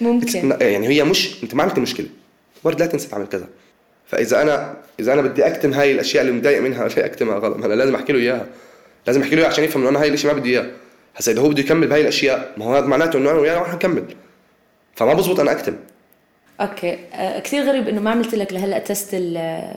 [0.00, 0.56] ممكن.
[0.60, 2.06] يعني هي مش أنت ما عندك مشكلة.
[2.64, 3.48] ورد لا تنسى تعمل كذا.
[4.06, 7.64] فإذا أنا إذا أنا بدي أكتم هاي الأشياء اللي متضايق منها ليه أكتمها غلط.
[7.64, 8.46] أنا لازم أحكي له إياها.
[9.06, 10.70] لازم أحكي له إياها عشان يفهم إنه أنا هاي الاشي ما بدي اياه
[11.16, 13.74] هسا إذا هو بده يكمل بهاي الأشياء ما هو هذا معناته إنه أنا وياه رح
[13.74, 14.04] نكمل.
[14.96, 15.74] فما بزبط أنا أكتم.
[16.60, 16.98] okay.
[17.14, 19.74] آه، كثير غريب إنه ما عملت لك لهلأ test ال-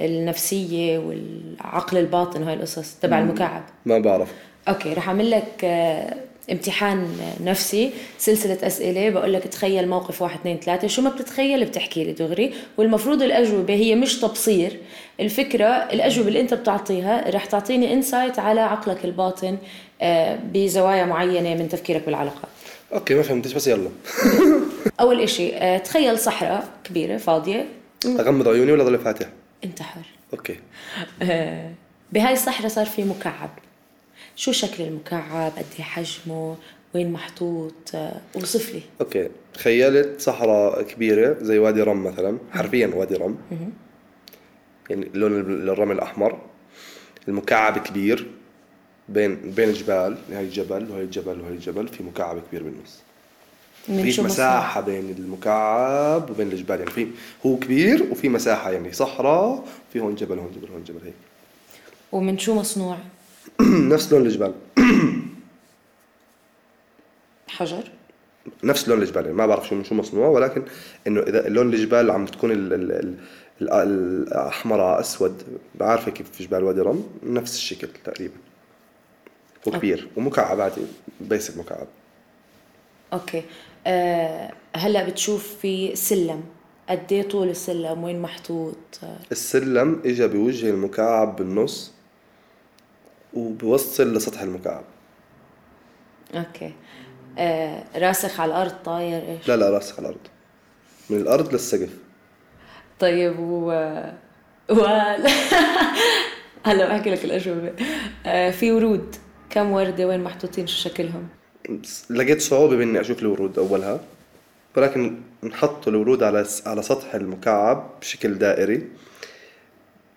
[0.00, 3.62] النفسية والعقل الباطن وهاي القصص تبع المكعب.
[3.86, 4.32] ما بعرف.
[4.68, 6.14] okay رح أعمل لك آه،
[6.52, 7.08] امتحان
[7.44, 9.10] نفسي سلسلة أسئلة.
[9.10, 10.88] بقول لك تخيل موقف واحد اثنين ثلاثة.
[10.88, 12.54] شو ما بتتخيل بتحكي لي دغري.
[12.76, 14.76] والمفروض الأجوبة هي مش تبصير.
[15.20, 19.56] الفكرة الأجوبة اللي أنت بتعطيها رح تعطيني insight على عقلك الباطن
[20.02, 22.48] آه، بزوايا معينة من تفكيرك بالعلاقات
[22.92, 23.88] okay ما فهمتش بس يلا.
[25.00, 27.66] أول إشي آه، تخيل صحراء كبيرة فاضية.
[28.06, 29.26] أغمض عيوني ولا ضل فاتح؟
[29.64, 30.06] أنت حر.
[30.32, 30.60] أوكي.
[31.22, 31.72] آه،
[32.12, 33.50] بهاي الصحراء صار في مكعب.
[34.36, 36.56] شو شكل المكعب؟ قد إيه حجمه؟
[36.94, 38.82] وين محطوط؟ آه، أوصف لي.
[39.00, 39.28] okay.
[39.54, 42.38] تخيلت صحراء كبيرة زي وادي رم مثلا.
[42.50, 43.38] حرفيا وادي رم.
[44.90, 46.40] يعني لون الرمل احمر
[47.28, 48.26] المكعب كبير.
[49.08, 53.02] بين بين جبال هاي جبل وهي جبل وهي جبل في مكعب كبير بالنص.
[53.88, 57.06] من في شو مصنوع؟ مساحة بين المكعب وبين الجبال يعني في
[57.46, 61.14] هو كبير وفي مساحة يعني صحراء في هون جبل هون جبل هون جبل هيك.
[62.12, 62.96] ومن شو مصنوع؟
[63.94, 64.52] نفس لون الجبال.
[67.48, 67.84] حجر؟
[68.64, 70.62] نفس لون الجبال يعني ما بعرف شو شو مصنوع ولكن
[71.06, 73.14] إنه إذا لون الجبال عم تكون ال ال ال
[73.62, 73.72] ال-
[74.28, 75.42] الأحمر أسود
[75.74, 78.34] بعرفه كيف في جبال وادي رم نفس الشكل تقريبا.
[79.66, 80.80] وكبير ومكعب عادي
[81.20, 81.86] بيسك مكعب.
[83.12, 83.42] okay.
[84.76, 86.44] هلا بتشوف في سلم.
[86.88, 91.92] قد إيه طول السلم؟ وين محطوط؟ آه، السلم اجى بوجه المكعب بالنص
[93.34, 94.84] وبوصل لسطح المكعب.
[96.34, 96.72] okay.
[97.38, 100.26] أه راسخ على الأرض طاير إيش؟ لا لا راسخ على الأرض.
[101.10, 101.90] من الأرض للسقف.
[103.00, 103.70] طيب و
[104.70, 104.84] و
[106.66, 107.72] هلا بحكي لك الأجوبة.
[108.26, 109.16] أه في ورود.
[109.50, 111.28] كم وردة؟ وين محطوطين؟ شو شكلهم؟
[112.10, 114.00] لقيت صعوبة بإني أشوف الورود أولها
[114.76, 118.88] ولكن نحط الورود على على سطح المكعب بشكل دائري.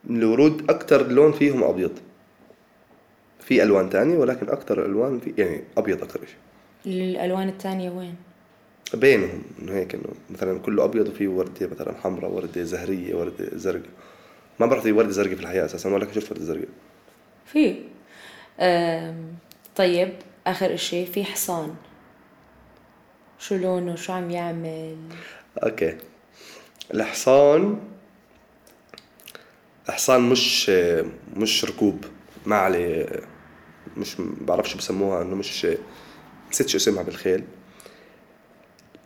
[0.10, 1.92] الورود أكتر لون فيهم أبيض.
[3.40, 6.38] في ألوان تانية ولكن أكتر الألوان في يعني أبيض أكتر شيء
[6.94, 8.16] الألوان الثانية وين؟
[8.94, 13.90] بينهم إنه هيك إنه مثلا كله أبيض وفيه وردة مثلا حمراء وردة زهرية وردة زرقاء.
[14.60, 16.68] ما بعطي وردة زرقاء في الحياة أساسا ولا شوف وردة زرقاء.
[17.46, 17.76] في.
[18.60, 19.16] أم،
[19.76, 20.10] طيب.
[20.48, 21.76] آخر إشي في حصان.
[23.40, 24.98] شو لونه؟ شو عم يعمل؟
[25.64, 25.98] أوكي.
[26.94, 27.80] الحصان
[29.90, 30.70] الحصان مش
[31.38, 32.06] مش ركوب.
[32.46, 33.10] ما عليه
[33.98, 35.68] مش بعرفش بسموها إنه مش
[36.52, 37.44] نسيت شو اسمها بالخيل.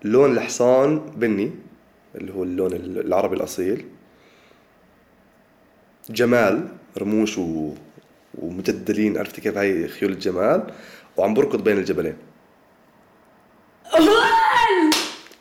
[0.04, 1.52] لون الحصان بني
[2.16, 3.86] اللي هو اللون العربي الأصيل.
[6.10, 6.68] جمال
[6.98, 7.74] رموش و...
[8.36, 10.74] ومجدلين عرفتي كيف هاي خيول الجمال؟
[11.18, 12.18] وعم بركض بين الجبلين.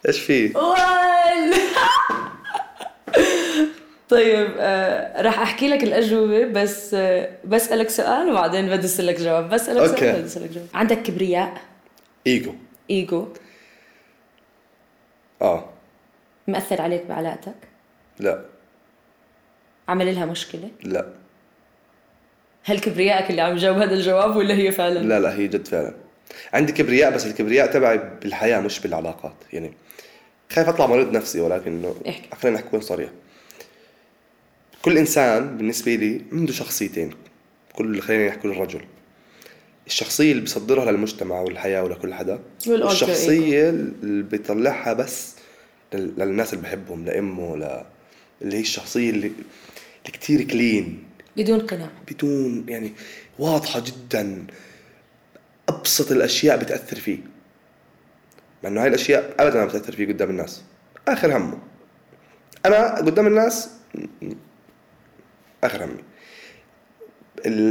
[0.09, 1.55] إيش في؟ وال
[4.09, 9.49] طيب آه، راح أحكي لك الأجوبة بس آه، بسألك سؤال وبعدين بدس لك جواب.
[9.51, 10.01] بسألك أوكي.
[10.01, 10.67] سؤال بدس لك جواب.
[10.75, 11.61] عندك كبرياء؟
[12.27, 12.55] إيجو.
[12.91, 13.29] إيجو.
[15.43, 15.65] آه.
[16.49, 17.55] مأثر عليك بعلاقتك؟
[18.19, 18.45] لا.
[19.89, 21.07] عمل لها مشكلة؟ لا.
[22.65, 25.95] هل كبريائك اللي عم جاوب هذا الجواب ولا هي فعلا؟ لا لا هي جد فعلا.
[26.53, 29.35] عندي كبرياء بس الكبرياء تبعي بالحياة مش بالعلاقات.
[29.53, 29.73] يعني
[30.53, 31.95] خايف أطلع مريض نفسي ولكن إنه.
[32.43, 33.11] خلينا نكون صريح
[34.83, 37.11] كل إنسان بالنسبة لي عنده شخصيتين
[37.73, 38.81] كل خلينا نحكي الرجل
[39.87, 45.35] الشخصية اللي بيصدرها للمجتمع والحياة ولكل حدا والشخصية اللي بيطلعها بس
[45.95, 47.83] لل- للناس اللي بحبهم لأمه ل...
[48.43, 51.04] اللي هي الشخصية اللي اللي كثير كلين
[51.37, 51.91] بدون قناع.
[52.11, 52.93] بدون يعني
[53.39, 54.47] واضحة جدا
[55.69, 57.19] أبسط الأشياء بتأثر فيه.
[58.63, 60.63] مع إنه هاي الأشياء أبدا ما بتأثر فيه قدام الناس.
[61.09, 61.59] آخر همه.
[62.67, 63.71] أنا قدام الناس
[65.65, 66.05] آخر همي.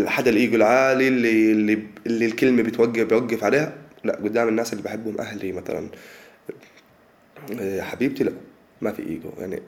[0.08, 3.74] حدا الإيجو العالي اللي اللي اللي الكلمة بتوقف بيوقف عليها
[4.04, 5.90] لا قدام الناس اللي بحبهم أهلي مثلا.
[7.52, 8.32] إيه، حبيبتي لا
[8.82, 9.62] ما في إيجو يعني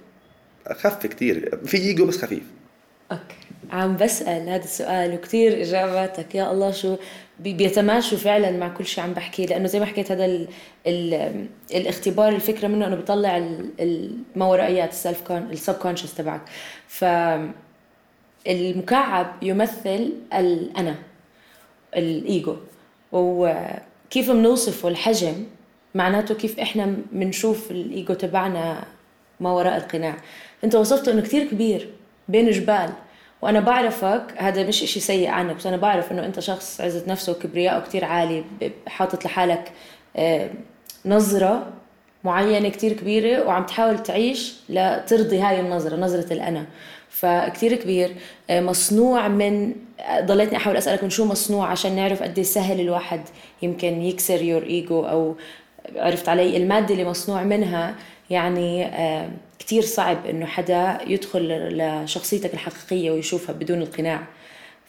[0.67, 1.59] أخف كتير.
[1.65, 2.43] في إيجو بس خفيف.
[3.11, 3.35] okay.
[3.71, 6.35] عم بسأل هذا السؤال وكثير إجاباتك.
[6.35, 6.95] يا الله شو
[7.39, 10.47] بي- بيتماشوا فعلا مع كل شيء عم بحكيه لأنه زي ما حكيت هذا ال
[10.87, 16.41] ال الاختبار الفكرة منه إنه بيطلع ال- ال- ما ورائيات ال self ال subconscious تبعك.
[16.87, 17.05] ف
[18.47, 20.95] المكعب يمثل الأنا
[21.95, 22.55] الإيجو.
[23.11, 25.45] وكيف بنوصفه؟ الحجم
[25.95, 28.83] معناته كيف إحنا بنشوف الإيجو تبعنا
[29.39, 30.17] ما وراء القناع.
[30.63, 31.89] أنت وصفته إنه كتير كبير
[32.29, 32.89] بين جبال.
[33.45, 37.31] وأنا بعرفك هذا مش إشي سيء عنك بس أنا بعرف إنه أنت شخص عزة نفسه
[37.31, 38.43] وكبرياءه كتير عالي
[38.87, 39.71] حاطط لحالك
[41.05, 41.73] نظرة
[42.23, 46.65] معينة كتير كبيرة وعم تحاول تعيش لترضي هاي النظرة نظرة الأنا.
[47.09, 48.15] فكتير كبير.
[48.49, 49.75] آه، مصنوع من
[50.21, 53.21] ضليتني أحاول أسألك من شو مصنوع عشان نعرف قد إيه سهل الواحد
[53.61, 55.35] يمكن يكسر يور إيجو أو
[55.95, 57.95] عرفت علي المادة اللي مصنوع منها
[58.29, 58.85] يعني
[59.59, 64.23] كتير صعب إنه حدا يدخل لشخصيتك الحقيقية ويشوفها بدون القناع.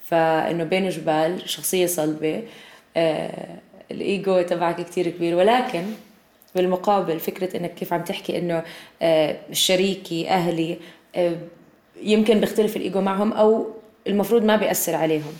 [0.07, 2.43] فإنه بين جبال شخصية صلبة
[2.97, 3.59] آه،
[3.91, 5.35] الإيجو تبعك كتير كبير.
[5.35, 5.85] ولكن
[6.55, 8.65] بالمقابل فكرة إنك كيف عم تحكي إنه
[9.03, 10.79] آه، شريكي أهلي
[11.17, 11.37] آه،
[12.03, 13.71] يمكن بيختلف الإيجو معهم أو
[14.07, 15.33] المفروض ما بيأثر عليهم.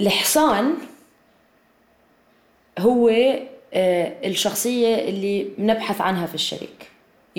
[0.00, 0.74] الحصان
[2.78, 3.10] هو
[4.24, 6.89] الشخصية اللي بنبحث عنها في الشريك.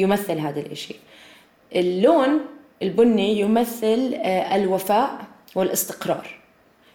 [0.02, 0.96] يمثل هذا الإشي.
[1.76, 2.40] اللون
[2.82, 5.20] البني يمثل آه، الوفاء
[5.56, 6.28] والاستقرار.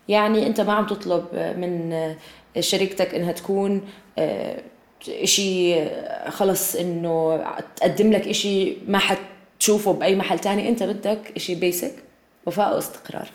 [0.09, 2.17] يعني أنت ما عم تطلب من آه،
[2.61, 3.89] شريكتك إنها تكون
[4.19, 4.61] آه،
[5.09, 7.45] إشي آه، خلص إنه
[7.77, 10.69] تقدم لك إشي ما حتشوفه بأي محل تاني.
[10.69, 11.95] أنت بدك إشي بيسك
[12.47, 13.29] وفاء واستقرار.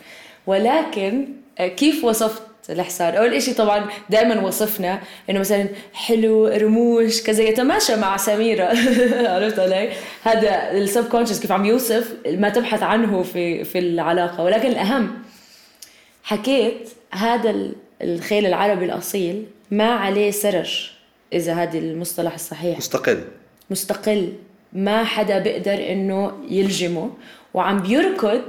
[0.46, 7.42] ولكن آه، كيف وصفت الحصان أول إشي طبعا دائما وصفنا إنه مثلا حلو رموش كذا
[7.42, 8.64] يتماشى مع سميرة.
[9.34, 14.42] عرفت علي؟ هذا السب كونشس كيف عم يوصف ما تبحث عنه في في العلاقة.
[14.44, 15.10] ولكن الأهم
[16.22, 20.90] حكيت هذا ال- الخيل العربي الأصيل ما عليه سرج
[21.32, 22.78] إذا هذا المصطلح الصحيح.
[22.78, 23.24] مستقل.
[23.70, 24.32] مستقل.
[24.72, 27.10] ما حدا بيقدر إنه يلجمه.
[27.54, 28.42] وعم بيركض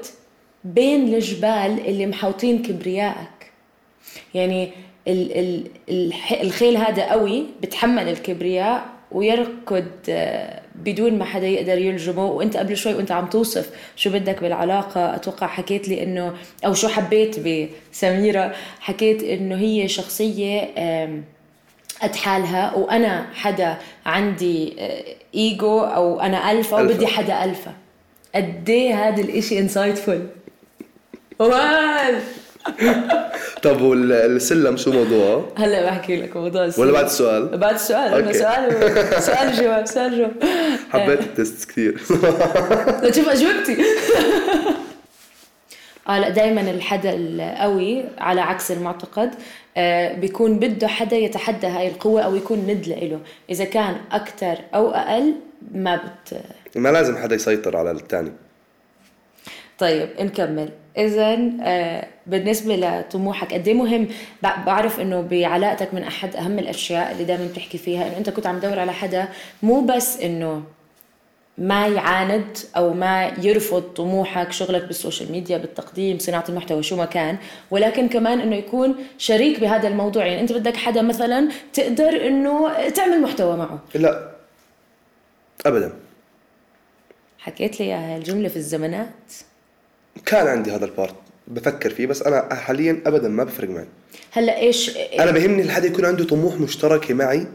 [0.63, 3.32] بين الجبال اللي محوطين كبريائك.
[4.33, 4.71] يعني
[5.07, 5.37] ال
[5.89, 12.77] ال الخيل هذا قوي بتحمل الكبرياء ويركض آه، بدون ما حدا يقدر يلجمه وانت قبل
[12.77, 16.33] شوي وانت عم توصف شو بدك بالعلاقة أتوقع حكيت لي إنه
[16.65, 20.61] أو شو حبيت بسميرة حكيت إنه هي شخصية
[22.01, 22.75] قد حالها.
[22.75, 25.03] وأنا حدا عندي آه،
[25.35, 26.81] إيجو أو أنا ألفا.
[26.81, 27.73] وبدي حدا ألفا.
[28.35, 30.27] قد إيه هذا الإشي insightful
[31.39, 32.19] وال
[33.63, 36.81] طب والسلم شو موضوعه؟ هلا بحكي لك موضوع السلم.
[36.83, 38.33] ولا بعد السؤال؟ بعد السؤال okay.
[38.37, 40.31] سؤال و- سؤال جواب سؤال جواب
[40.89, 41.97] حبيت التست كثير
[43.15, 43.77] شوف أجوبتي
[46.09, 49.31] آه لا دائما الحدا القوي على عكس المعتقد
[49.77, 54.91] آه بيكون بده حدا يتحدى هاي القوة أو يكون ند له إذا كان أكثر أو
[54.91, 55.33] أقل
[55.75, 56.41] ما بت
[56.75, 58.31] ما لازم حدا يسيطر على الثاني
[59.79, 64.07] طيب نكمل اذا آه، بالنسبة لطموحك قد إيه مهم؟
[64.45, 68.47] بع- بعرف إنه بعلاقتك من أحد أهم الأشياء اللي دائما بتحكي فيها إنه أنت كنت
[68.47, 69.27] عم تدور على حدا
[69.63, 70.63] مو بس إنه
[71.57, 77.05] ما يعاند أو ما يرفض طموحك شغلك بال social media بالتقديم صناعة المحتوى شو ما
[77.05, 77.37] كان
[77.71, 80.25] ولكن كمان إنه يكون شريك بهذا الموضوع.
[80.25, 83.79] يعني أنت بدك حدا مثلا تقدر إنه تعمل محتوى معه.
[83.95, 84.31] لا.
[85.65, 85.93] ابدا.
[87.39, 89.33] حكيت لي هاي الجملة في الزمانات.
[90.25, 91.15] كان عندي هذا ال part
[91.47, 93.85] بفكر فيه بس أنا حاليا ابدا ما بفرق معي.
[94.31, 97.47] هلأ إيش؟ أنا بهمني الحدا يكون عنده طموح مشتركة معي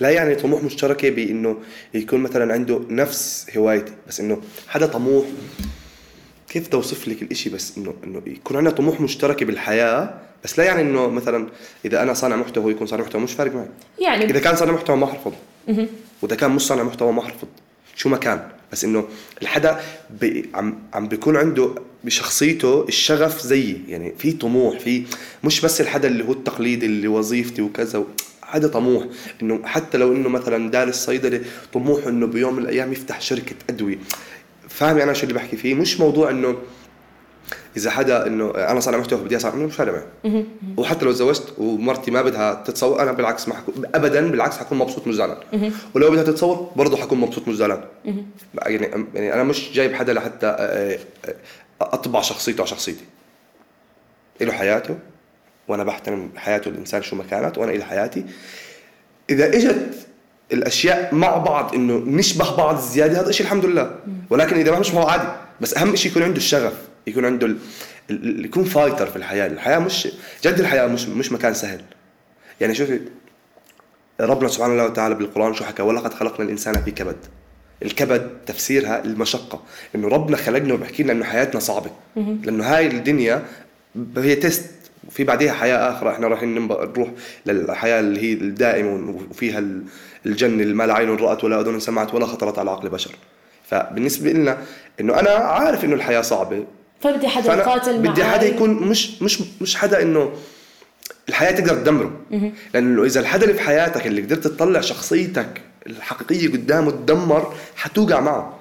[0.00, 1.56] لا يعني طموح مشتركة بإنه
[1.94, 5.24] يكون مثلا عنده نفس هوايتي بس إنه حدا طموح.
[6.48, 10.80] كيف أوصف لك الإشي؟ بس إنه إنه يكون عندنا طموح مشتركة بالحياة بس لا يعني
[10.82, 11.48] إنه مثلا
[11.84, 13.66] إذا أنا صانع محتوى وهو يكون صانع محتوى مش فارق معي.
[13.98, 15.34] يعني إذا كان صانع محتوى ما حرفض
[16.22, 17.48] وإذا كان مش صانع محتوى ما حرفض
[17.96, 18.48] شو ما كان.
[18.72, 19.04] بس إنه
[19.42, 19.80] الحدا
[20.20, 21.74] بي عم عم بيكون عنده
[22.04, 23.80] بشخصيته الشغف زيي.
[23.88, 25.02] يعني في طموح في
[25.44, 28.04] مش بس الحدا اللي هو التقليدي اللي وظيفتي وكذا
[28.42, 29.04] حدا طموح.
[29.42, 31.40] إنه حتى لو إنه مثلا دارس صيدله
[31.72, 33.98] طموحه إنه بيوم من الأيام يفتح شركة أدوية.
[34.68, 36.56] فاهمي أنا شو اللي بحكي فيه؟ مش موضوع إنه
[37.76, 40.44] إذا حدا إنه أنا صانع محتوى بدي اصنع مش فارق معي.
[40.76, 45.06] وحتى لو تزوجت ومرتي ما بدها تتصور أنا بالعكس ما حكون ابدا بالعكس حكون مبسوط
[45.06, 45.36] مش زعلان.
[45.94, 47.80] ولو بدها تتصور برضه حكون مبسوط مش زعلان.
[48.54, 51.34] يعني يعني أنا مش جايب حدا لحتى آه، آه،
[51.80, 53.04] أطبع شخصيته على شخصيتي.
[54.40, 54.96] له حياته
[55.68, 58.24] وأنا بحترم حياته الإنسان شو ما كانت وأنا لي حياتي.
[59.30, 60.06] إذا إجت
[60.52, 63.96] الأشياء مع بعض إنه نشبه بعض زيادة هذا الشيء الحمد لله.
[64.30, 65.28] ولكن إذا ما نشبه بعض عادي.
[65.60, 66.85] بس أهم شيء يكون عنده الشغف.
[67.06, 67.56] يكون عنده ال...
[68.10, 69.46] ال- يكون فايتر في الحياة.
[69.46, 70.08] الحياة مش
[70.44, 71.80] جد الحياة مش مش مكان سهل.
[72.60, 73.00] يعني شوفي
[74.20, 77.16] ربنا سبحانه وتعالى بالقرآن شو حكى؟ ولقد خلقنا الإنسان في كبد.
[77.82, 79.62] الكبد تفسيرها المشقة.
[79.94, 81.90] إنه ربنا خلقنا وبحكي لنا إنه حياتنا صعبة.
[82.16, 83.42] لأنه هاي الدنيا
[84.16, 84.70] هي تيست
[85.08, 86.10] وفي بعدها حياة آخرة.
[86.10, 87.10] إحنا رايحين نروح
[87.46, 89.82] للحياة اللي هي الدائمة وفيها ال-
[90.26, 93.10] الجنة اللي ما لا عين رأت ولا أذن سمعت ولا خطرت على عقل بشر.
[93.64, 94.58] فبالنسبة لنا
[95.00, 96.64] إنه أنا عارف إنه الحياة صعبة.
[97.00, 100.32] فبدي حدا يقاتل معي بدي حدا يكون مش مش مش حدا إنه
[101.28, 102.20] الحياة تقدر تدمره.
[102.74, 108.58] لأنه إذا الحدا اللي في حياتك اللي قدرت تطلع شخصيتك الحقيقية قدامه تدمر حتوقع معه.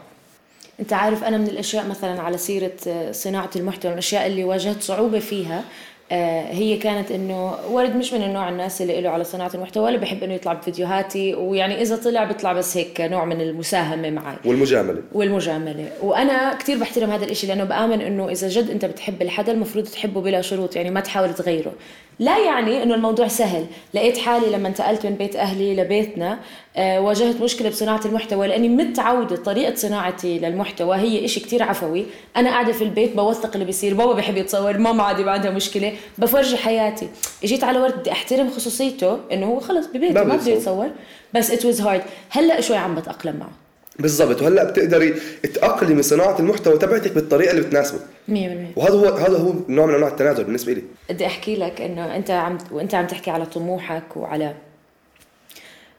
[0.80, 2.72] أنت عارف أنا من الأشياء مثلا على سيرة
[3.12, 5.64] صناعة المحتوى من الأشياء اللي واجهت صعوبة فيها
[6.12, 10.24] هي كانت إنه ولد مش من النوع الناس اللي له على صناعة المحتوى ولا بحب
[10.24, 14.36] إنه يطلع بفيديوهاتي ويعني إذا طلع بيطلع بس هيك نوع من المساهمة معي.
[14.46, 15.02] والمجاملة.
[15.14, 15.90] والمجاملة.
[16.02, 20.22] وأنا كثير بحترم هذا الإشي لأنه بآمن إنه إذا جد أنت بتحب الحدا المفروض تحبه
[20.22, 21.74] بلا شروط يعني ما تحاول تغيره.
[22.20, 23.66] لا يعني إنه الموضوع سهل.
[23.94, 26.40] لقيت حالي لما انتقلت من بيت أهلي لبيتنا
[26.76, 32.06] آه واجهت مشكلة بصناعة المحتوى لأني متعودة طريقة صناعتي للمحتوى هي إشي كتير عفوي.
[32.38, 35.94] أنا قاعدة في البيت بوثق اللي بيصير بابا بحب يتصور ماما عادي ما عندها مشكلة
[36.18, 37.08] بفرجي حياتي.
[37.44, 40.52] إجيت على ورد بدي أحترم خصوصيته إنه هو خلص ببيته ما بده.
[40.52, 40.90] يتصور
[41.34, 43.65] بس it was hard هلأ شوي عم بتأقلم معه.
[44.00, 44.42] بالضبط.
[44.42, 45.14] وهلأ بتقدري
[45.54, 48.00] تأقلمي صناعة المحتوى تبعتك بالطريقة اللي بتناسبه.
[48.28, 48.32] 100%
[48.76, 52.32] وهذا هو هذا هو نوع من أنواع التنازل بالنسبة لي بدي أحكي لك إنه أنت
[52.32, 54.56] عم وأنت عم تحكي على طموحك وعلى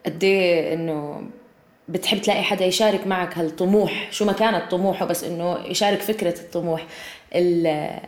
[0.07, 1.23] قد إيه إنه
[1.89, 4.09] بتحب تلاقي حدا يشارك معك هالطموح.
[4.13, 6.87] شو ما كانت طموحه بس إنه يشارك فكرة الطموح.
[7.35, 8.01] ال-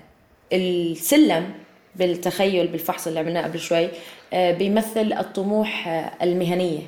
[0.53, 1.51] السلم
[1.97, 3.89] بالتخيل بالفحص اللي عملناه قبل شوي
[4.33, 6.81] آه، بيمثل الطموح آه، المهنية.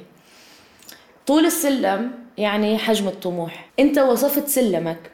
[1.26, 3.68] طول السلم يعني حجم الطموح.
[3.78, 5.10] انت وصفت سلمك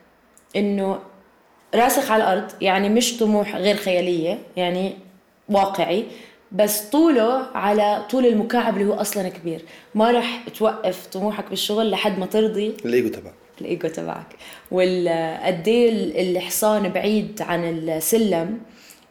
[0.57, 0.99] انه
[1.75, 4.93] راسخ على الأرض يعني مش طموح غير خيالية يعني
[5.49, 6.05] واقعي
[6.53, 9.63] بس طوله على طول المكعب اللي هو أصلا كبير.
[9.95, 13.35] ما راح توقف طموحك بالشغل لحد ما ترضي الإيجو تبعك.
[13.61, 14.27] الإيجو تبعك.
[14.71, 15.91] والقد إيه
[16.33, 18.59] الحصان بعيد عن السلم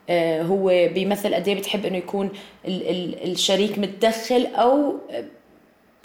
[0.09, 2.29] آه، هو بيمثل قد إيه بتحب إنه يكون
[2.67, 4.95] ال- ال- الشريك متدخل أو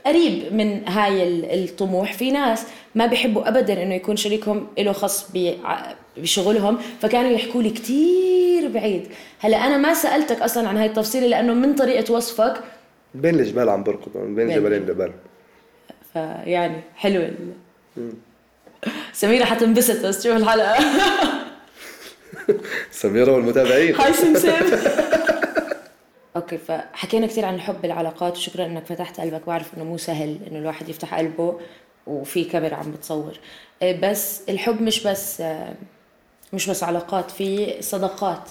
[0.07, 2.13] قريب من هاي ال- الطموح.
[2.13, 5.27] في ناس ما بيحبوا ابدا إنه يكون شريكهم له خص
[6.17, 9.07] بشغلهم فكانوا يحكوا لي كثير بعيد.
[9.39, 12.55] هلأ أنا ما سألتك أصلا عن هاي التفصيله لأنه من طريقة وصفك
[13.15, 15.13] بين الجبال عم بركض بين بين جبلين لبنان
[16.13, 18.13] فيعني حلو ال...
[19.13, 20.77] سميرة حتنبسط بس تشوف الحلقة.
[22.91, 23.95] سميرة والمتابعين.
[23.95, 24.53] هاي سمسم.
[26.37, 29.47] أوكي فحكينا كثير عن الحب بالعلاقات وشكرا إنك فتحت قلبك.
[29.47, 31.61] بعرف إنه مو سهل إنه الواحد يفتح قلبه
[32.07, 33.38] وفي كاميرا عم بتصور.
[33.83, 35.75] إيه، بس الحب مش بس آه،
[36.53, 38.51] مش بس علاقات في صداقات.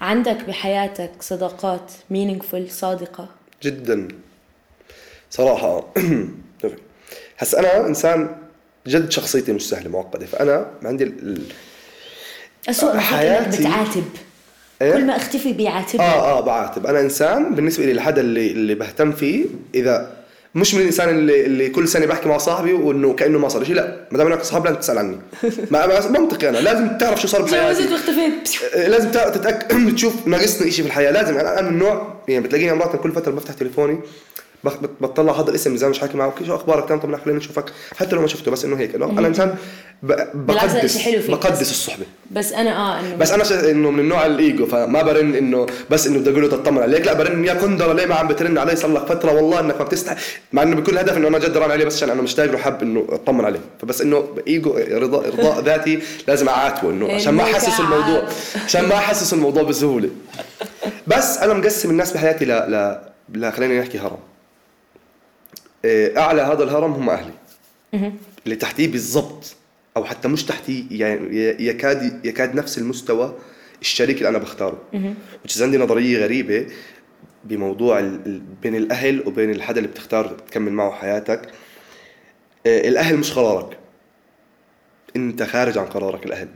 [0.00, 3.28] عندك بحياتك صداقات meaningful صادقة؟
[3.62, 4.08] جدا.
[5.30, 5.84] صراحة
[7.38, 8.36] هسا أنا إنسان
[8.86, 10.26] جد شخصيتي مش سهلة معقدة.
[10.26, 11.42] فأنا عندي ال...
[12.68, 14.04] أسوأ إنك حياتي- بتعاتب.
[14.82, 16.86] إيه؟ كل ما أختفي بيعاتبني آه آه بعاتب.
[16.86, 20.10] أنا إنسان بالنسبة لي الحدا اللي اللي بهتم فيه إذا
[20.54, 23.74] مش من الإنسان اللي, اللي كل سنة بحكي مع صاحبي وإنه كأنه ما صار شيء
[23.74, 23.96] لا.
[24.10, 25.16] ما دام انك صاحب لازم تسال عني
[25.70, 26.58] ما منطقي أنا.
[26.58, 27.92] لازم تعرف شو صار بحياتي.
[27.92, 31.10] واختفيت آه، لازم تتاكد تشوف ناقصني شيء في الحياة.
[31.10, 31.38] لازم.
[31.38, 33.98] أنا من النوع يعني بتلاقيني مرات كل فترة بفتح تليفوني
[35.00, 36.34] بطلع هذا الاسم زي مش حاكي معه.
[36.46, 37.64] شو أخبارك تمام طب خلينا نشوفك.
[37.96, 38.94] حتى لو ما شفته بس إنه هيك.
[38.94, 39.54] أنا إنسان
[40.02, 41.30] بقدس شيء حلو فيك.
[41.30, 42.04] بقدس الصحبة.
[42.30, 43.52] بس أنا آه إنه بس أنا ش...
[43.52, 47.06] إنه من النوع الإيجو فما برن إنه بس إنه بدي أقول له تطمن عليك.
[47.06, 49.84] لا برن يا كندره ليه ما عم بترن علي؟ صار لك فترة والله إنك ما
[49.84, 50.16] بتستحي
[50.52, 52.82] مع إنه بكل هدف إنه أنا جد ران عليه بس عشان أنا مشتاق له حب
[52.82, 53.60] إنه أطمن عليه.
[53.82, 58.28] فبس إنه إيجو رضا ارضاء ذاتي لازم أعاتبه إنه عشان ما احسسه الموضوع.
[58.64, 60.08] عشان ما احسسه الموضوع بسهولة.
[61.06, 62.98] بس أنا مقسم الناس بحياتي ل ل,
[63.34, 63.52] ل...
[63.52, 64.18] خلينا نحكي هرم.
[65.84, 67.32] أعلى هذا الهرم هم أهلي.
[68.44, 69.56] اللي تحتيه بالضبط
[69.96, 71.36] أو حتى مش تحتيه يعني
[71.66, 73.38] يكاد يكاد نفس المستوى
[73.80, 74.82] الشريك اللي أنا بختاره.
[75.46, 76.66] which عندي نظرية غريبة
[77.44, 78.00] بموضوع
[78.62, 81.50] بين الأهل وبين الحدا اللي بتختار تكمل معه حياتك.
[82.66, 83.78] آه، الأهل مش قرارك.
[85.16, 86.48] أنت خارج عن قرارك الأهل.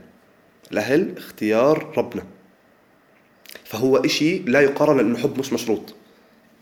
[0.71, 2.23] الأهل اختيار ربنا.
[3.65, 5.95] فهو إشي لا يقارن لأنه حب مش مشروط.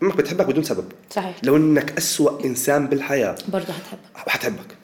[0.02, 0.92] أمك بتحبك بدون سبب.
[1.10, 1.36] صحيح.
[1.42, 4.76] لو إنك أسوأ إنسان بالحياة برضه حتحبك حتحبك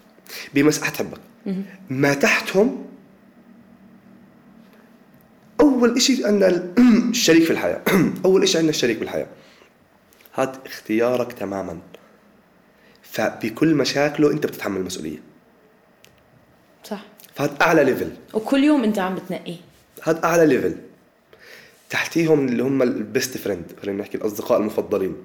[0.55, 1.19] بمس حتحبك
[1.91, 2.85] ما تحتهم
[5.61, 6.73] أول إشي عندنا ال-
[7.11, 7.83] الشريك في الحياة.
[8.25, 9.27] أول إشي عندنا الشريك بالحياة.
[10.33, 11.79] هذا اختيارك تماما.
[13.03, 15.19] فبكل مشاكله أنت بتتحمل المسؤولية.
[16.85, 17.03] صح.
[17.35, 19.57] فهذا أعلى ليفل وكل يوم أنت عم بتنقيه
[20.03, 20.77] هذا أعلى level
[21.91, 25.17] تحتيهم اللي هم ال best friend خلينا نحكي الأصدقاء المفضلين.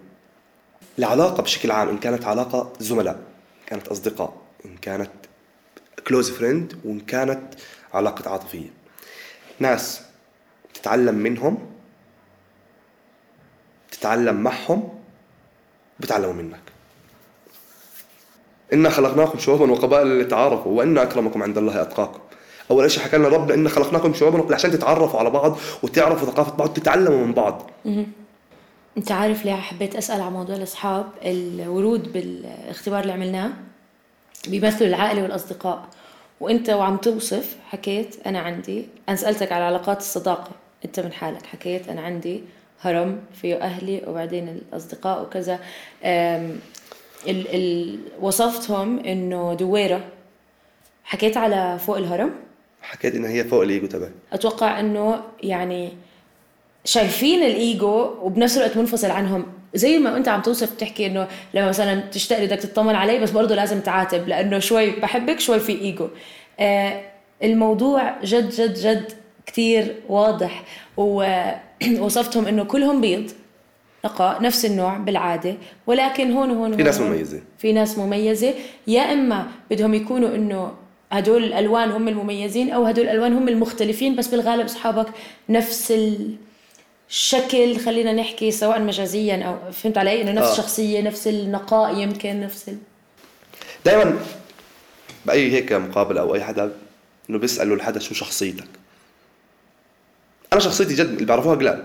[0.99, 5.11] العلاقة بشكل عام إن كانت علاقة زملاء إن كانت أصدقاء إن كانت
[6.07, 7.53] close friend وإن كانت
[7.93, 8.69] علاقة عاطفية.
[9.59, 10.01] ناس
[10.73, 11.57] تتعلم منهم
[13.91, 14.99] تتعلم معهم
[15.99, 16.61] بتعلموا منك.
[18.73, 22.19] إنا خلقناكم شعوبا وقبائل لتعارفوا وإن أكرمكم عند الله أتقاكم.
[22.71, 26.69] أول شيء حكى لنا ربنا إن خلقناكم شعوبا عشان تتعرفوا على بعض وتعرفوا ثقافة بعض
[26.69, 27.71] وتتعلموا من بعض.
[28.97, 33.49] أنت عارف ليه حبيت أسأل على موضوع الأصحاب؟ الورود بالاختبار اللي عملناه
[34.47, 35.85] بيمثلوا العائله والأصدقاء.
[36.39, 40.51] وأنت وعم توصف حكيت أنا عندي أنا سألتك على علاقات الصداقة.
[40.85, 42.43] أنت من حالك حكيت أنا عندي
[42.81, 45.59] هرم فيه أهلي وبعدين الأصدقاء وكذا.
[46.03, 46.57] ال
[47.27, 50.01] ال وصفتهم إنه دويرة.
[51.03, 52.31] حكيت على فوق الهرم؟
[52.83, 54.11] حكيت إنها هي فوق الإيجو تبعي.
[54.33, 55.89] أتوقع إنه يعني
[56.85, 59.45] شايفين الإيجو وبنفس الوقت منفصل عنهم.
[59.75, 63.31] زي ما أنت عم توصف تحكي إنه لما مثلا تشتاق لي بدك تطمن علي بس
[63.31, 66.07] برضه لازم تعاتب لأنه شوي بحبك شوي في إيجو.
[66.59, 67.01] آه
[67.43, 69.11] الموضوع جد جد جد
[69.45, 70.63] كتير واضح.
[70.97, 73.31] ووصفتهم إنه كلهم بيض.
[74.05, 75.55] نقاء نفس النوع بالعادة.
[75.87, 77.41] ولكن هون وهون في ناس مميزة.
[77.57, 78.53] في ناس مميزة.
[78.87, 80.71] يا إما بدهم يكونوا إنه
[81.13, 85.07] هدول الألوان هم المميزين أو هدول الألوان هم المختلفين بس بالغالب أصحابك
[85.49, 85.93] نفس
[87.09, 90.51] الشكل خلينا نحكي سواء مجازيا أو فهمت علي؟ إنه نفس آه.
[90.51, 92.77] الشخصيه نفس النقاء يمكن نفس ال...
[93.85, 94.19] دائما
[95.25, 96.71] بأي هيك مقابلة أو أي حدا
[97.29, 98.67] إنه بيسألوا الحدا شو شخصيتك.
[100.53, 101.83] أنا شخصيتي جد اللي بعرفوها قلال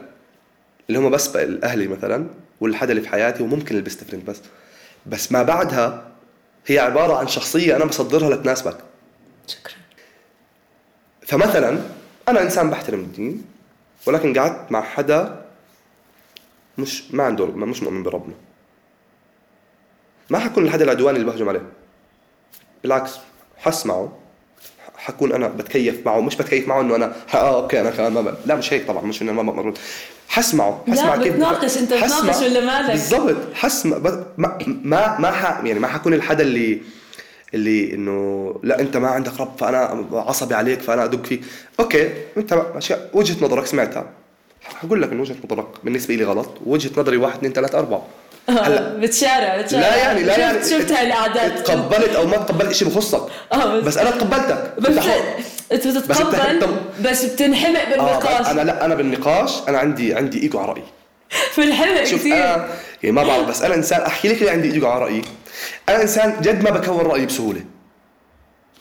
[0.88, 2.26] اللي هم بس أهلي مثلا
[2.60, 4.40] والحدا اللي في حياتي وممكن ال best friend بس.
[5.06, 6.08] بس ما بعدها
[6.66, 8.87] هي عبارة عن شخصية أنا بصدرها لتناسبك
[9.50, 9.74] شكرا.
[11.26, 11.78] فمثلا
[12.28, 13.44] أنا إنسان بحترم الدين
[14.06, 15.44] ولكن قعدت مع حدا
[16.78, 18.34] مش ما عنده مش مؤمن بربنا.
[20.30, 21.62] ما حكون الحدا العدواني اللي بهجم عليه.
[22.82, 23.12] بالعكس
[23.56, 24.18] حسمعه
[24.96, 26.20] حكون أنا بتكيف معه.
[26.20, 28.34] مش بتكيف معه إنه أنا آه أوكي أنا كمان ما ب...
[28.46, 29.04] لا مش هيك طبعا.
[29.04, 29.74] مش إنه ما بقدر
[30.28, 33.54] حسمعه لا، حسمع كيف بتناقش، حسمع- بتناقش ولا مالك؟ بالضبط.
[33.54, 34.26] حسمع ب...
[34.38, 35.44] ما ما ما ح...
[35.64, 36.80] يعني ما حكون الحدا اللي
[37.54, 41.40] اللي إنه لا أنت ما عندك رب فأنا عصبي عليك فأنا أدق فيك.
[41.80, 44.06] أوكي أنت اشياء وجهة نظرك سمعتها.
[44.64, 46.50] حقول لك ان وجهة نظرك بالنسبة لي غلط.
[46.66, 48.02] وجهة نظري واحد اثنين ثلاثة أربعة.
[48.48, 49.88] هلا بتشارع بتشارع.
[49.88, 53.22] لا يعني لا شفت يعني شفت هاي الاعداد تقبلت أو ما تقبلت شيء بخصك.
[53.52, 55.04] آه بس أنا تقبلتك بس
[55.72, 58.46] أنت بس بتتقبل بس بتنحمق آه بالنقاش.
[58.46, 60.84] أنا لا أنا بالنقاش أنا عندي عندي إيجو على رأيي.
[61.54, 62.32] في الحمق شوف كثير.
[62.32, 62.66] يعني
[63.02, 65.22] ما بعرف بس أنا إنسان أحكي لك ليه عندي إيجو على رأيي.
[65.88, 67.60] أنا أنسان جد ما بكون رأيي بسهولة.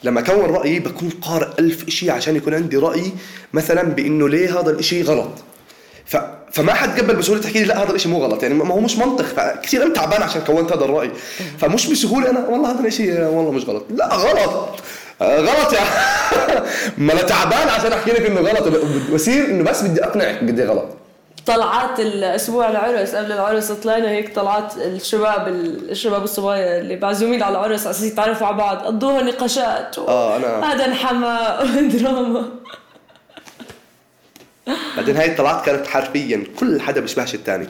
[0.04, 3.12] لما أكون رأيي بكون قارئ ألف شيء عشان يكون عندي رأي
[3.52, 5.30] مثلا بإنه ليه هذا الشيء غلط.
[6.06, 6.16] ف...
[6.52, 8.42] فما حد قبل بسهولة تحكي لي لا هذا الشيء مو غلط.
[8.42, 9.24] يعني ما هو مش منطق.
[9.24, 11.10] فكثير أنا تعبان عشان كونت هذا الرأي.
[11.58, 13.84] فمش بسهولة أنا والله هذا الشيء والله مش غلط.
[13.90, 14.68] لا غلط.
[15.22, 15.80] آه، غلط يا.
[17.04, 18.82] ما أنا تعبان عشان أحكي لك إنه غلط.
[19.12, 20.88] بصير إنه بس بدي أقنعك قد إيه غلط.
[21.46, 27.80] طلعات الأسبوع العرس قبل العرس طلعنا هيك طلعات الشباب الشباب الصبايا اللي معزومين على العرس
[27.80, 29.98] على أساس يتعرفوا على بعض قضوها نقاشات.
[29.98, 30.04] و...
[30.08, 31.38] آه، أنا- هذا انحمى
[31.98, 32.48] دراما.
[34.96, 37.66] بعدين هاي الطلعات كانت حرفيا كل حدا بيشبهش الثاني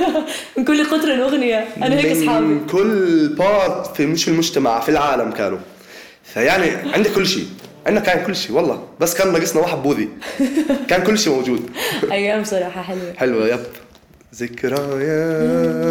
[0.56, 2.44] من كل قطر اغنيه أنا هيك أصحابي.
[2.46, 5.58] من كل بارت في مش في المجتمع في العالم كانوا.
[6.24, 7.46] فيعني عندك كل شيء.
[7.86, 8.82] عندنا كان كل شيء والله.
[9.00, 10.08] بس كان ناقصنا واحد بوذي.
[10.90, 11.70] كان كل شيء موجود.
[12.12, 13.12] أيام صراحة حلوة.
[13.16, 13.60] حلوة يب.
[14.34, 15.82] ذكريات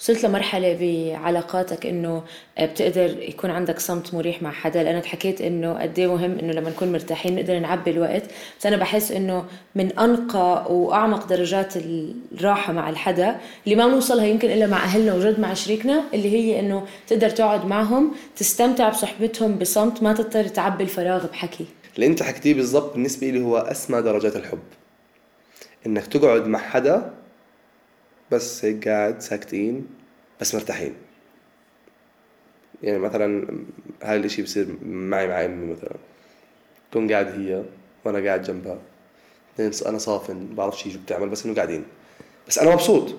[0.00, 2.22] وصلت لمرحلة بعلاقاتك إنه
[2.60, 6.70] بتقدر يكون عندك صمت مريح مع حدا؟ لانك حكيت إنه قد إيه مهم إنه لما
[6.70, 8.22] نكون مرتاحين نقدر نعبي الوقت.
[8.60, 9.44] بس أنا بحس إنه
[9.74, 15.40] من أنقى وأعمق درجات الراحة مع الحدا اللي ما بنوصلها يمكن إلا مع أهلنا وجد
[15.40, 21.26] مع شريكنا اللي هي إنه تقدر تقعد معهم تستمتع بصحبتهم بصمت ما تضطر تعبي الفراغ
[21.26, 21.66] بحكي.
[21.94, 24.58] اللي أنت حكيتيه بالضبط بالنسبة لي هو أسمى درجات الحب.
[25.86, 27.10] إنك تقعد مع حدا
[28.30, 29.86] بس هيك قاعد ساكتين
[30.40, 30.94] بس مرتاحين.
[32.82, 33.48] يعني مثلا
[34.02, 35.96] هاي الإشي بصير معي مع أمي مثلا.
[36.90, 37.64] تكون قاعد هي
[38.04, 38.78] وأنا قاعد جنبها.
[39.58, 41.84] أنا صافن بعرف شي شو بتعمل بس إنه قاعدين.
[42.48, 43.14] بس أنا مبسوط.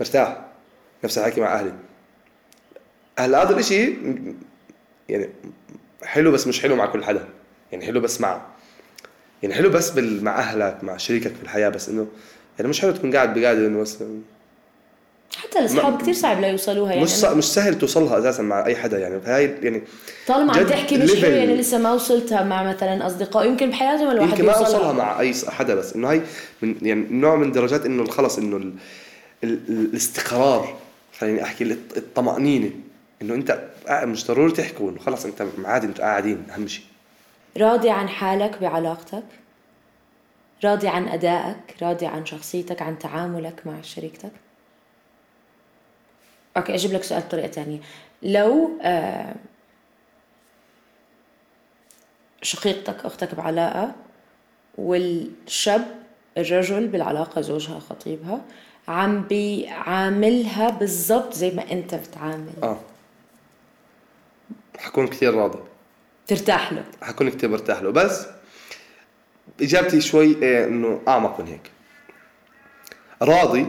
[0.00, 0.44] مرتاح.
[1.04, 1.72] نفس الحكي مع أهلي.
[3.18, 3.94] هلا هذا الإشي
[5.08, 5.28] يعني
[6.02, 7.28] حلو بس مش حلو مع كل حدا.
[7.72, 8.46] يعني حلو بس مع.
[9.42, 10.24] يعني حلو بس بال...
[10.24, 12.06] مع أهلك مع شريكك في الحياة بس إنه
[12.58, 13.98] يعني مش حلو تكون قاعد بقعده إنه بس
[15.36, 17.02] حتى الأصحاب كثير صعب لا يوصلوها يعني.
[17.04, 17.24] مش ص...
[17.24, 19.20] مش سهل توصلها أساسا مع أي حدا يعني.
[19.20, 19.82] فهي يعني
[20.26, 21.34] طالما عم تحكي مش حلو.
[21.36, 24.66] يعني لسه ما وصلتها مع مثلا أصدقاء يمكن بحياتهم الواحد يمكن ما يوصلها.
[24.68, 25.96] اوصلها مع أي حدا بس.
[25.96, 26.20] إنه هي
[26.62, 28.72] من يعني نوع من درجات إنه خلص إنه ال...
[29.44, 29.58] ال...
[29.68, 30.76] الاستقرار
[31.18, 32.70] خليني أحكي الط- الطمأنينة.
[33.22, 33.58] إنه أنت
[33.90, 36.84] مش ضروري تحكوا إنه خلص أنت عادي أنتوا قاعدين أهم شيء.
[37.58, 39.22] راضي عن حالك بعلاقتك؟
[40.64, 44.32] راضي عن أدائك راضي عن شخصيتك عن تعاملك مع شريكتك؟
[46.56, 47.80] أوكي أجيب لك سؤال بطريقة تانية.
[48.22, 49.34] لو آه،
[52.42, 53.92] شقيقتك أختك بعلاقة
[54.78, 55.86] والشاب
[56.38, 58.40] الرجل بالعلاقة زوجها خطيبها
[58.88, 62.52] عم بيعاملها بالضبط زي ما أنت بتعامل.
[62.62, 62.78] آه.
[64.78, 65.58] حكون كثير راضي.
[66.26, 66.84] ترتاح له.
[67.02, 67.90] حكون كثير مرتاح له.
[67.90, 68.26] بس
[69.60, 71.70] إجابتي شوي إيه إنه أعمق من هيك.
[73.22, 73.66] راضي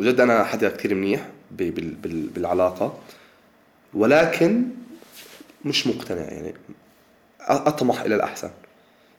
[0.00, 2.98] وجد أنا حدا كثير منيح بالعلاقة
[3.94, 4.64] ولكن
[5.64, 6.54] مش مقتنع يعني
[7.40, 8.50] أطمح إلى الأحسن.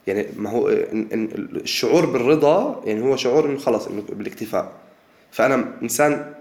[0.08, 4.72] يعني ما هو الشعور بالرضا يعني هو شعور إنه خلص إنه بالاكتفاء.
[5.32, 6.34] فأنا إنسان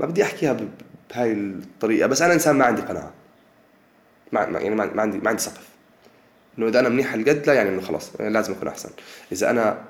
[0.00, 0.56] ما بدي أحكيها
[1.10, 3.12] بهاي الطريقة بس أنا إنسان ما عندي قناعة.
[4.32, 5.65] ما يعني ما عندي ما عندي سقف.
[6.58, 8.90] إنه إذا أنا منيح هالقد لا يعني إنه خلاص لازم أكون أحسن.
[9.32, 9.84] إذا أنا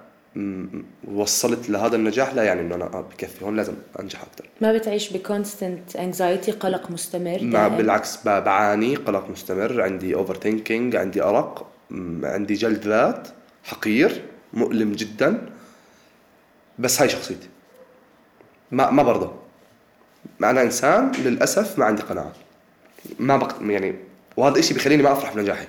[1.14, 5.12] وصلت لهذا النجاح لا يعني إنه أنا آه بكفي هون لازم أنجح أكثر ما بتعيش
[5.12, 7.76] ب constant anxiety قلق مستمر مع دائم.
[7.76, 11.66] بالعكس بعاني قلق مستمر عندي overthinking عندي أرق
[12.22, 13.28] عندي جلد ذات
[13.64, 15.48] حقير مؤلم جدا
[16.78, 17.48] بس هاي شخصيتي.
[18.70, 19.30] ما ما برضى
[20.40, 22.32] ما أنا إنسان للأسف ما عندي قناعة.
[23.18, 23.56] ما بق...
[23.60, 23.94] يعني
[24.36, 25.66] وهذا الشيء بيخليني ما أفرح بنجاحي.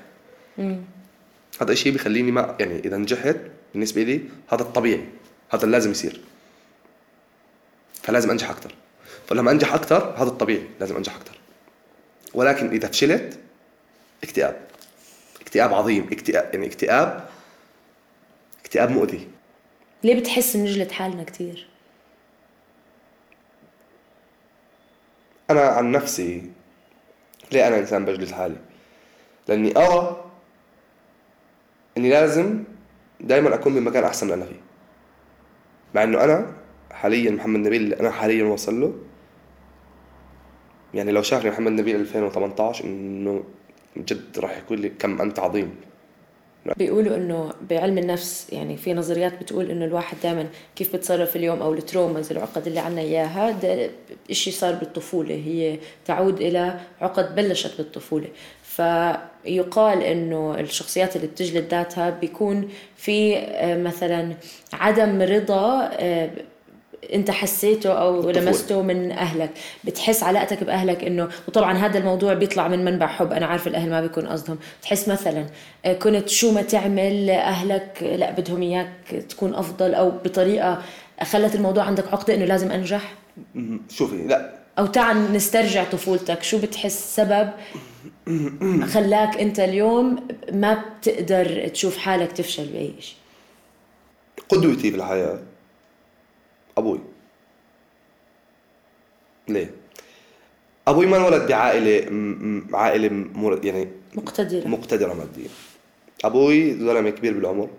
[1.61, 3.37] هذا الشيء بيخليني ما يعني إذا نجحت
[3.73, 5.05] بالنسبة لي هذا الطبيعي
[5.49, 6.21] هذا اللي لازم يصير.
[8.03, 8.73] فلازم أنجح أكثر
[9.27, 11.37] فلما أنجح أكثر هذا الطبيعي لازم أنجح أكثر
[12.33, 13.39] ولكن إذا فشلت
[14.23, 14.67] اكتئاب.
[15.41, 17.29] اكتئاب عظيم اكتئاب يعني اكتئاب
[18.61, 19.27] اكتئاب مؤذي.
[20.03, 21.67] ليه بتحس بنجلد حالنا كتير؟
[25.49, 26.51] أنا عن نفسي
[27.51, 28.55] ليه أنا إنسان بجلد حالي؟
[29.47, 30.26] لأني أرى
[31.97, 32.63] إني لازم
[33.19, 34.61] دائما أكون بمكان أحسن من أنا فيه.
[35.95, 36.53] مع إنه أنا
[36.91, 38.93] حاليا محمد نبيل اللي أنا حاليا وصل له.
[40.93, 43.43] يعني لو شافني محمد نبيل 2018 إنه
[43.97, 45.75] جد راح يقول لي كم انت عظيم.
[46.77, 51.73] بيقولوا إنه بعلم النفس يعني في نظريات بتقول إنه الواحد دائما كيف بتصرف اليوم أو
[51.73, 53.89] التروماز العقد اللي عنا اياها ده
[54.31, 58.27] شيء صار بالطفولة هي تعود إلى عقد بلشت بالطفولة.
[58.63, 64.33] فيقال إنه الشخصيات اللي بتجلد ذاتها بيكون في آه، مثلا
[64.73, 66.29] عدم رضا آه،
[67.13, 68.31] انت حسيته أو.
[68.31, 69.49] لمسته من أهلك
[69.83, 74.01] بتحس علاقتك بأهلك إنه وطبعا هذا الموضوع بيطلع من منبع حب أنا عارفه الأهل ما
[74.01, 74.57] بيكون قصدهم.
[74.81, 75.45] تحس مثلا
[75.85, 80.81] آه، كنت شو ما تعمل أهلك لا بدهم إياك تكون أفضل أو بطريقة
[81.23, 83.13] خلت الموضوع عندك عقدة إنه لازم أنجح؟
[83.89, 84.57] شوفي لا.
[84.79, 87.49] أو تعال نسترجع طفولتك شو بتحس سبب
[88.93, 93.15] خلاك أنت اليوم ما بتقدر تشوف حالك تفشل بأي شيء؟
[94.49, 95.39] قدوتي في الحياة.
[96.77, 96.99] أبوي.
[99.47, 99.71] ليه؟
[100.87, 104.67] أبوي ما انولد بعائلة م- عائلة مر- يعني مقتدرة.
[104.67, 105.49] مقتدرة ماديا.
[106.25, 107.69] أبوي زلمة كبير بالعمر.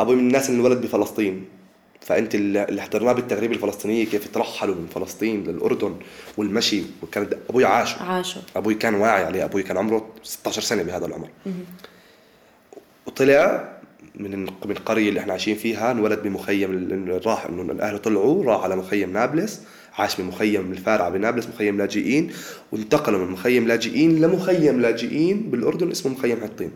[0.00, 1.44] أبوي من الناس اللي انولد بفلسطين.
[2.00, 5.96] فأنت اللي حضرناه بالتغريبة الفلسطينية كيف ترحلوا من فلسطين للأردن
[6.36, 7.94] والمشي وكان أبوي عاش.
[7.98, 9.44] عاشوا أبوي كان واعي عليه.
[9.44, 11.28] أبوي كان عمره 16 سنة بهذا العمر.
[13.06, 13.73] وطلع
[14.14, 18.76] من من القريه اللي إحنا عايشين فيها انولد بمخيم راح إنه اهله طلعوا راح على
[18.76, 19.60] مخيم نابلس
[19.98, 22.32] عاش بمخيم الفارعه بنابلس مخيم لاجئين
[22.72, 26.70] وانتقلوا من مخيم لاجئين لمخيم لاجئين بالأردن اسمه مخيم حطين.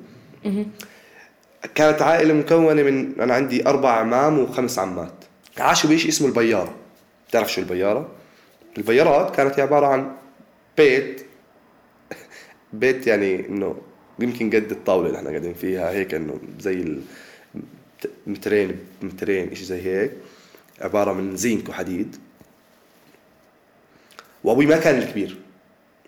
[1.74, 5.24] كانت عائلة مكونة من أنا عندي أربع عمام وخمس عمات.
[5.58, 6.74] عاشوا بشيء اسمه البيارة.
[7.28, 8.08] بتعرف شو البيارة؟
[8.78, 10.12] البيارات كانت عبارة عن
[10.76, 11.26] بيت
[12.72, 13.76] بيت يعني إنه
[14.18, 16.98] يمكن قد الطاولة اللي إحنا قاعدين فيها هيك إنه زي
[18.26, 20.12] مترين مترين شيء زي هيك
[20.80, 22.16] عبارة من زينك وحديد.
[24.44, 25.36] وأبوي ما كان الكبير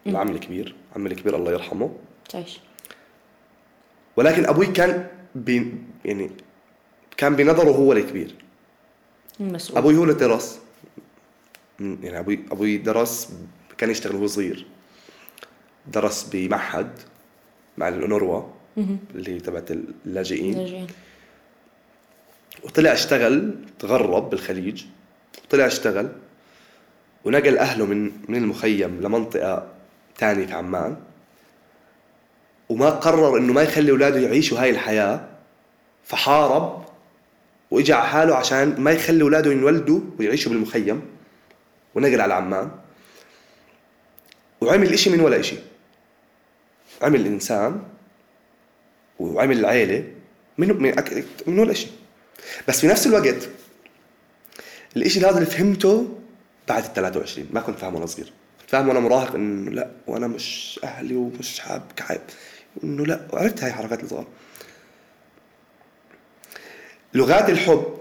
[0.07, 1.97] العم الكبير عمي الكبير الله يرحمه.
[2.29, 2.61] تعيش
[4.17, 6.31] ولكن أبوي كان بي يعني
[7.17, 8.35] كان بنظره هو الكبير.
[9.41, 10.59] مسؤول أبوي هو اللي درس.
[11.81, 13.33] يعني أبوي أبوي درس
[13.79, 14.67] كان يشتغل وهو صغير.
[15.87, 16.99] درس بمعهد.
[17.79, 18.43] مع الأونروا
[19.14, 20.59] اللي تبعت اللاجئين.
[20.59, 20.87] لاجئين.
[22.64, 24.85] وطلع اشتغل تغرب بالخليج
[25.45, 26.09] وطلع اشتغل
[27.25, 29.66] ونقل أهله من من المخيم لمنطقة
[30.18, 30.97] ثانية في عمان.
[32.68, 35.27] وما قرر إنه ما يخلي أولاده يعيشوا هاي الحياة
[36.05, 36.85] فحارب
[37.71, 41.03] واجى على حاله عشان ما يخلي أولاده ينولدوا ويعيشوا بالمخيم
[41.95, 42.71] ونقل على عمان.
[44.61, 45.57] وعمل إشي من ولا إشي.
[47.03, 47.83] عمل انسان
[49.19, 50.13] وعمل العيلة
[50.59, 50.83] من
[51.47, 51.93] من ولا شيء
[52.69, 53.49] بس في نفس الوقت
[54.97, 56.19] الإشي هذا اللي فهمته
[56.69, 58.33] بعد ال 23 ما كنت فاهمه وأنا صغير.
[58.61, 62.21] كنت فاهم وأنا مراهق إنه لا وأنا مش أهلي ومش حاب كعب.
[62.85, 64.27] إنه لا وعرفت هاي حركات الصغار.
[67.15, 68.01] لغات الحب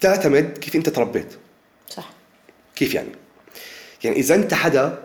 [0.00, 1.34] تعتمد كيف أنت تربيت.
[1.88, 2.10] صح.
[2.76, 3.12] كيف يعني؟
[4.04, 5.02] يعني إذا أنت حدا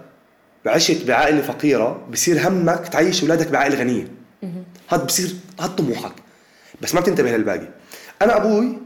[0.65, 4.07] عشت بعائلة فقيرة بصير همك تعيش أولادك بعائلة غنية.
[4.89, 6.11] هذا بصير هذا طموحك.
[6.81, 7.67] بس ما بتنتبه للباقي.
[8.21, 8.77] أنا أبوي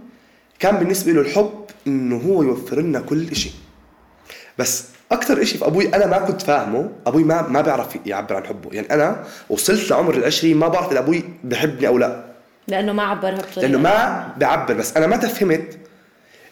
[0.59, 3.51] كان بالنسبة له الحب إنه هو يوفر لنا كل شيء
[4.57, 8.45] بس أكثر شيء في أبوي أنا ما كنت فاهمه أبوي ما ما بيعرف يعبر عن
[8.45, 8.69] حبه.
[8.73, 12.23] يعني أنا وصلت لعمر العشرين ما بعرف إذا أبوي بحبني أو لا.
[12.67, 13.61] لأنه ما عبرها بطريقة.
[13.61, 15.77] لأنه ما بيعبر بس أنا متى فهمت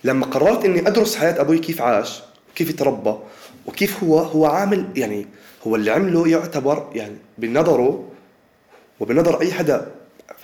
[0.04, 3.16] لما قررت إني أدرس حياة أبوي كيف عاش وكيف تربى
[3.66, 5.26] وكيف هو؟ هو عامل يعني
[5.68, 8.08] هو اللي عمله يعتبر يعني بنظره
[9.00, 9.92] وبنظر أي حدا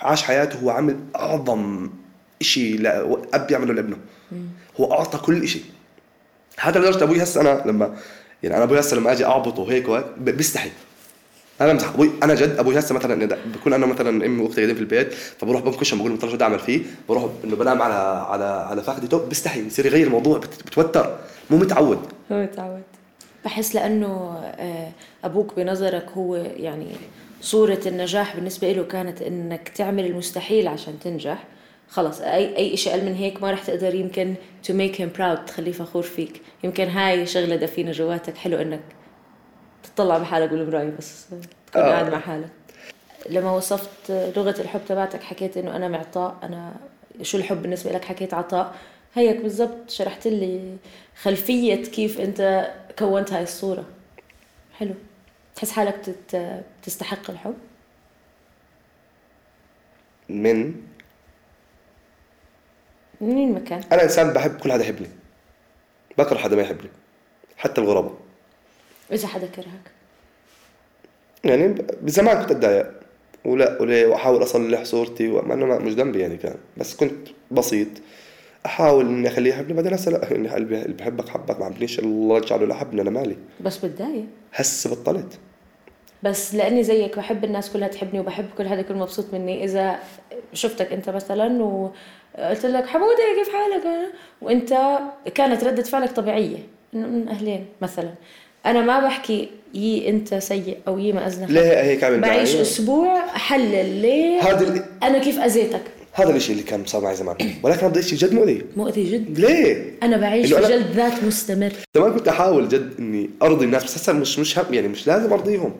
[0.00, 1.90] عاش حياته هو عمل أعظم
[2.40, 2.80] شيء
[3.34, 3.96] اب يعمله لابنه.
[4.80, 5.62] هو أعطى كل شيء
[6.60, 7.96] هذا لدرجه أبوي هسه أنا لما
[8.42, 10.70] يعني أنا أبوي هسه لما أجي أعبطه هيك وهيك ب- بيستحي.
[11.60, 12.10] أنا بمزح أبوي.
[12.22, 15.98] أنا جد أبوي هسه مثلا بكون أنا مثلا أمي وأختي قاعدين في البيت فبروح بنكشهم
[15.98, 17.94] بقول طلع شو بدي أعمل فيه؟ بروح إنه بنام على
[18.30, 19.62] على على فخدته بيستحي.
[19.62, 21.16] بصير يغير الموضوع بت- بتوتر.
[21.50, 21.98] مو متعود.
[22.32, 22.82] هو تعود
[23.48, 24.90] بحس لأنه آه،
[25.24, 26.86] أبوك بنظرك هو يعني
[27.40, 31.44] صورة النجاح بالنسبة له كانت إنك تعمل المستحيل عشان تنجح.
[31.88, 34.34] خلص أي أي شيء أقل من هيك ما رح تقدر يمكن
[34.66, 36.42] to make him proud تخليه فخور فيك.
[36.64, 38.36] يمكن هاي شغلة دفينة جواتك.
[38.36, 38.80] حلو إنك
[39.82, 41.26] تطلع بحالك بالمراية بس
[41.66, 41.88] تكون آه.
[41.90, 42.50] قاعد مع حالك.
[43.30, 46.72] لما وصفت لغة الحب تبعتك حكيت إنه أنا معطاء أنا
[47.22, 48.74] شو الحب بالنسبة لك حكيت عطاء.
[49.14, 50.76] هيك بالضبط شرحت لي
[51.22, 53.84] خلفية كيف أنت كونت هاي الصورة.
[54.74, 54.94] حلو.
[55.56, 56.64] تحس حالك تت...
[56.82, 57.54] تستحق الحب؟
[60.28, 60.74] من؟
[63.20, 65.08] منين ما كان أنا إنسان بحب كل حدا يحبني.
[66.18, 66.90] بكره حدا ما يحبني.
[67.56, 68.16] حتى الغرباء
[69.12, 69.90] إذا حدا كرهك؟
[71.44, 71.68] يعني
[72.02, 72.92] بزمان كنت أتضايق.
[73.44, 76.56] ولا وليه واحاول أصلح صورتي ومع إنه مش ذنبي يعني كان.
[76.76, 77.88] بس كنت بسيط.
[78.68, 82.36] أحاول إني اخليه يحبني بعدين هسه لا إني قلبي اللي بحبك حبك ما عملنيش الله
[82.36, 83.36] يجعله لحبني أنا مالي.
[83.60, 85.38] بس بتضايق هسه بطلت.
[86.22, 89.64] بس لأني زيك بحب الناس كلها تحبني وبحب كل حدا يكون مبسوط مني.
[89.64, 89.98] إذا
[90.52, 93.84] شفتك أنت مثلا وقلت لك حمودة كيف حالك؟
[94.42, 94.98] وأنت
[95.34, 96.58] كانت ردة فعلك طبيعية.
[96.94, 98.10] إنه "أمم، أهلين مثلا.
[98.66, 103.24] أنا ما بحكي يي أنت سيء أو يي ما اذنك ليه؟ هيك معي؟ بعيش أسبوع
[103.24, 105.82] أحلل ليه هذا أنا كيف أذيتك.
[106.12, 107.36] هذا الشيء اللي كان صار معي زمان.
[107.62, 108.64] ولكن هذا الشيء جد مؤذي.
[108.76, 111.72] مؤذي جدا ليه؟ أنا بعيش في جلد ذات مستمر.
[111.96, 115.32] زمان كنت أحاول جد إني أرضي الناس بس هسه مش مش هم يعني مش لازم
[115.32, 115.74] أرضيهم.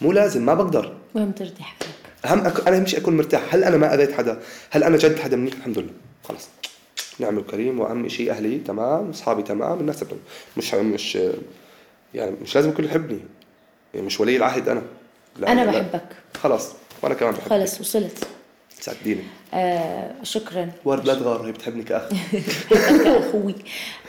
[0.00, 0.96] مو لازم ما بقدر.
[1.14, 1.86] المهم ترضي حالك
[2.24, 2.68] اهم أك...
[2.68, 3.54] أنا اهم شيء أكون مرتاح.
[3.54, 4.40] هل أنا ما أذيت حدا؟
[4.70, 5.92] هل أنا جد حدا منيح؟ الحمد لله.
[6.28, 6.48] خلص
[7.18, 9.10] نعم وكريم واهم شيء أهلي تمام.
[9.10, 9.80] أصحابي تمام.
[9.80, 10.18] الناس تمام
[10.56, 11.18] مش مش
[12.14, 13.20] يعني مش لازم الكل يحبني.
[13.94, 14.82] يعني مش ولي العهد أنا.
[15.38, 15.64] لا أنا.
[15.64, 16.08] بحبك.
[16.42, 16.72] خلاص.
[17.02, 17.48] وأنا كمان بحبك.
[17.48, 18.26] خلص وصلت.
[18.84, 19.22] صدقيني
[19.54, 20.70] آه شكرا.
[20.84, 22.02] ورد لا تغار هي بتحبني كأخ.
[23.28, 23.54] أخوي.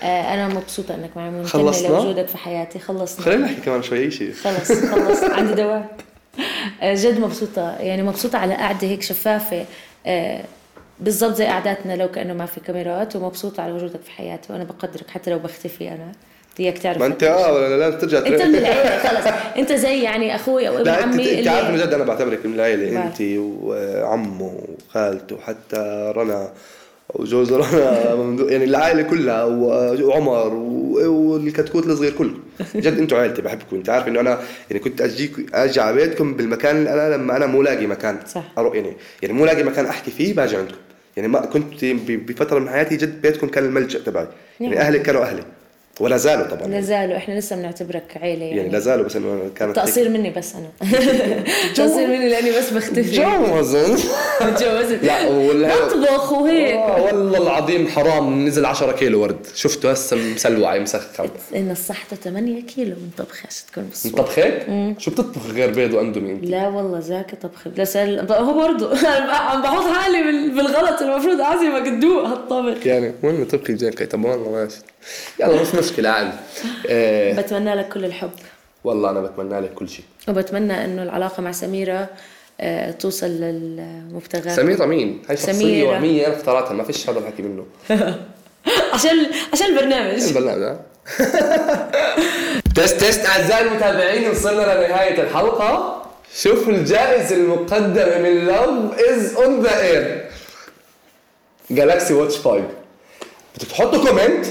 [0.03, 2.79] آه أنا مبسوطة إنك معي ممتنة خلصنا؟ لوجودك في حياتي.
[2.79, 3.25] خلصنا.
[3.25, 4.33] خلينا نحكي كمان شوي شيء.
[4.33, 5.23] خلص خلص.
[5.37, 5.85] عندي دوام
[6.81, 7.75] آه، جد مبسوطة.
[7.77, 9.65] يعني مبسوطة على قعدة هيك شفافة.
[10.05, 10.43] آه،
[10.99, 15.09] بالضبط زي قعداتنا لو كأنه ما في كاميرات ومبسوطة على وجودك في حياتي وأنا بقدرك
[15.09, 16.11] حتى لو بختفي أنا.
[16.59, 19.33] إياك تعرف ما انت آه ولا لا ترجع أنت من العيلة خلص.
[19.57, 22.45] أنت زي يعني أخوي أو ابن لا انت عمي انت عارف من جد أنا بعتبرك
[22.45, 23.05] من العيلة.
[23.05, 26.49] انت وعمه وخالته وحتى رنا
[27.13, 28.07] وجوز رنا
[28.51, 32.33] يعني العائلة كلها وعمر والكتكوت الصغير كله.
[32.75, 33.75] جد أنتم عائلتي بحبكم.
[33.75, 34.39] انت عارف إنه أنا
[34.69, 38.43] يعني كنت اجيك أجي على بيتكم بالمكان اللي أنا لما أنا مو لاقي مكان صح.
[38.57, 38.75] أروح.
[38.75, 40.77] يعني يعني مو لاقي مكان أحكي فيه باجي عندكم.
[41.17, 44.27] يعني ما كنت بفترة من حياتي جد بيتكم كان الملجأ تبعي.
[44.59, 44.85] يعني نعم.
[44.85, 45.43] أهلك كانوا أهلي
[45.99, 46.67] ولا زالوا طبعا.
[46.67, 48.57] لا زالوا إحنا لسه بنعتبرك عيلة يعني.
[48.57, 50.91] يعني, لا زالوا بس إنه كانت تقصير مني بس أنا.
[51.75, 53.01] تقصير مني لأني بس بختفي.
[53.11, 53.95] جوزن
[54.39, 56.75] تجوزت لا ولا بطبخ وهيك.
[56.75, 59.37] آه، والله العظيم حرام نزل 10 كيلو ورد.
[59.55, 61.29] شفته هسه مسلوع مسخن.
[61.55, 62.95] إن الصحة 8 كيلو.
[62.95, 64.65] من طبخة عشان تكون بالصورة طبخ هيك؟
[64.99, 67.67] شو بتطبخ غير بيض وأندومي أنت؟ لا والله ذاك طبخ.
[67.77, 68.97] لا سأل هو برضه
[69.49, 71.01] عم بحط حالي بال- بالغلط.
[71.01, 74.77] المفروض اعزمك تدوق هالطبخ يعني وين طبخي زين كي طب والله ماشي
[75.39, 76.31] يلا مش مشكلة عادي.
[76.89, 78.31] آه بتمنى لك كل الحب.
[78.83, 80.05] والله أنا بتمنى لك كل شيء.
[80.27, 82.09] وبتمنى إنه العلاقة مع سميرة
[82.61, 84.55] آه، توصل للمبتغى.
[84.55, 85.87] سميرة مين؟ هاي شخصية سميرة.
[85.87, 87.65] وهمية أنا اخترعتها ما فيش هذا الحكي منه.
[88.93, 90.23] عشان عشان البرنامج.
[90.23, 90.79] البرنامج ها؟
[92.75, 96.01] test test أعزائي المتابعين وصلنا لنهاية الحلقة.
[96.35, 100.25] شوفوا الجائزة المقدمة من Love Is On The Air
[101.71, 102.63] Galaxy Watch 5
[103.55, 104.45] بتحطوا comment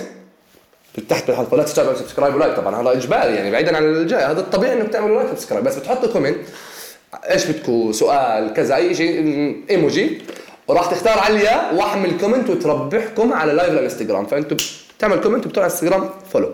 [1.09, 1.57] تحت بالحلقة.
[1.57, 4.25] لا تنسوا تعملوا subscribe و like طبعا هذا إجباري يعني بعيدا عن الجاي.
[4.25, 6.39] هذا الطبيعي إنك تعملوا like و subscribe بس بتحطوا comment
[7.31, 10.23] إيش بدكم سؤال كذا أي شيء إيموجي.
[10.69, 14.27] وراح تختار عليا أجمل comment وتربحكم على live الانستغرام.
[14.27, 14.57] فانتم
[14.99, 16.51] بتعمل comment وبتروح على انستغرام follow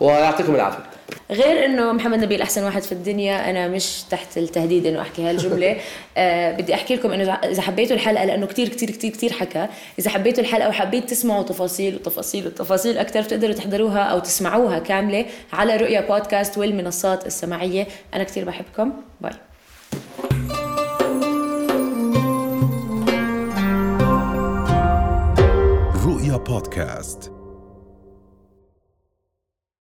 [0.00, 0.89] ويعطيكم العافية.
[1.30, 5.76] غير إنه محمد نبيل أحسن واحد في الدنيا أنا مش تحت التهديد إنه أحكي هالجملة.
[6.16, 9.66] آه بدي أحكي لكم إنه إذا حبيتوا الحلقة لأنه كتير كتير كتير كتير حكى.
[9.98, 15.76] إذا حبيتوا الحلقة وحبيت تسمعوا تفاصيل وتفاصيل وتفاصيل أكثر بتقدروا تحضروها أو تسمعوها كاملة على
[15.76, 18.92] رؤيا بودكاست والمنصات السماعيه أنا كتير بحبكم.
[19.20, 19.32] باي.
[26.04, 27.39] رؤيا بودكاست.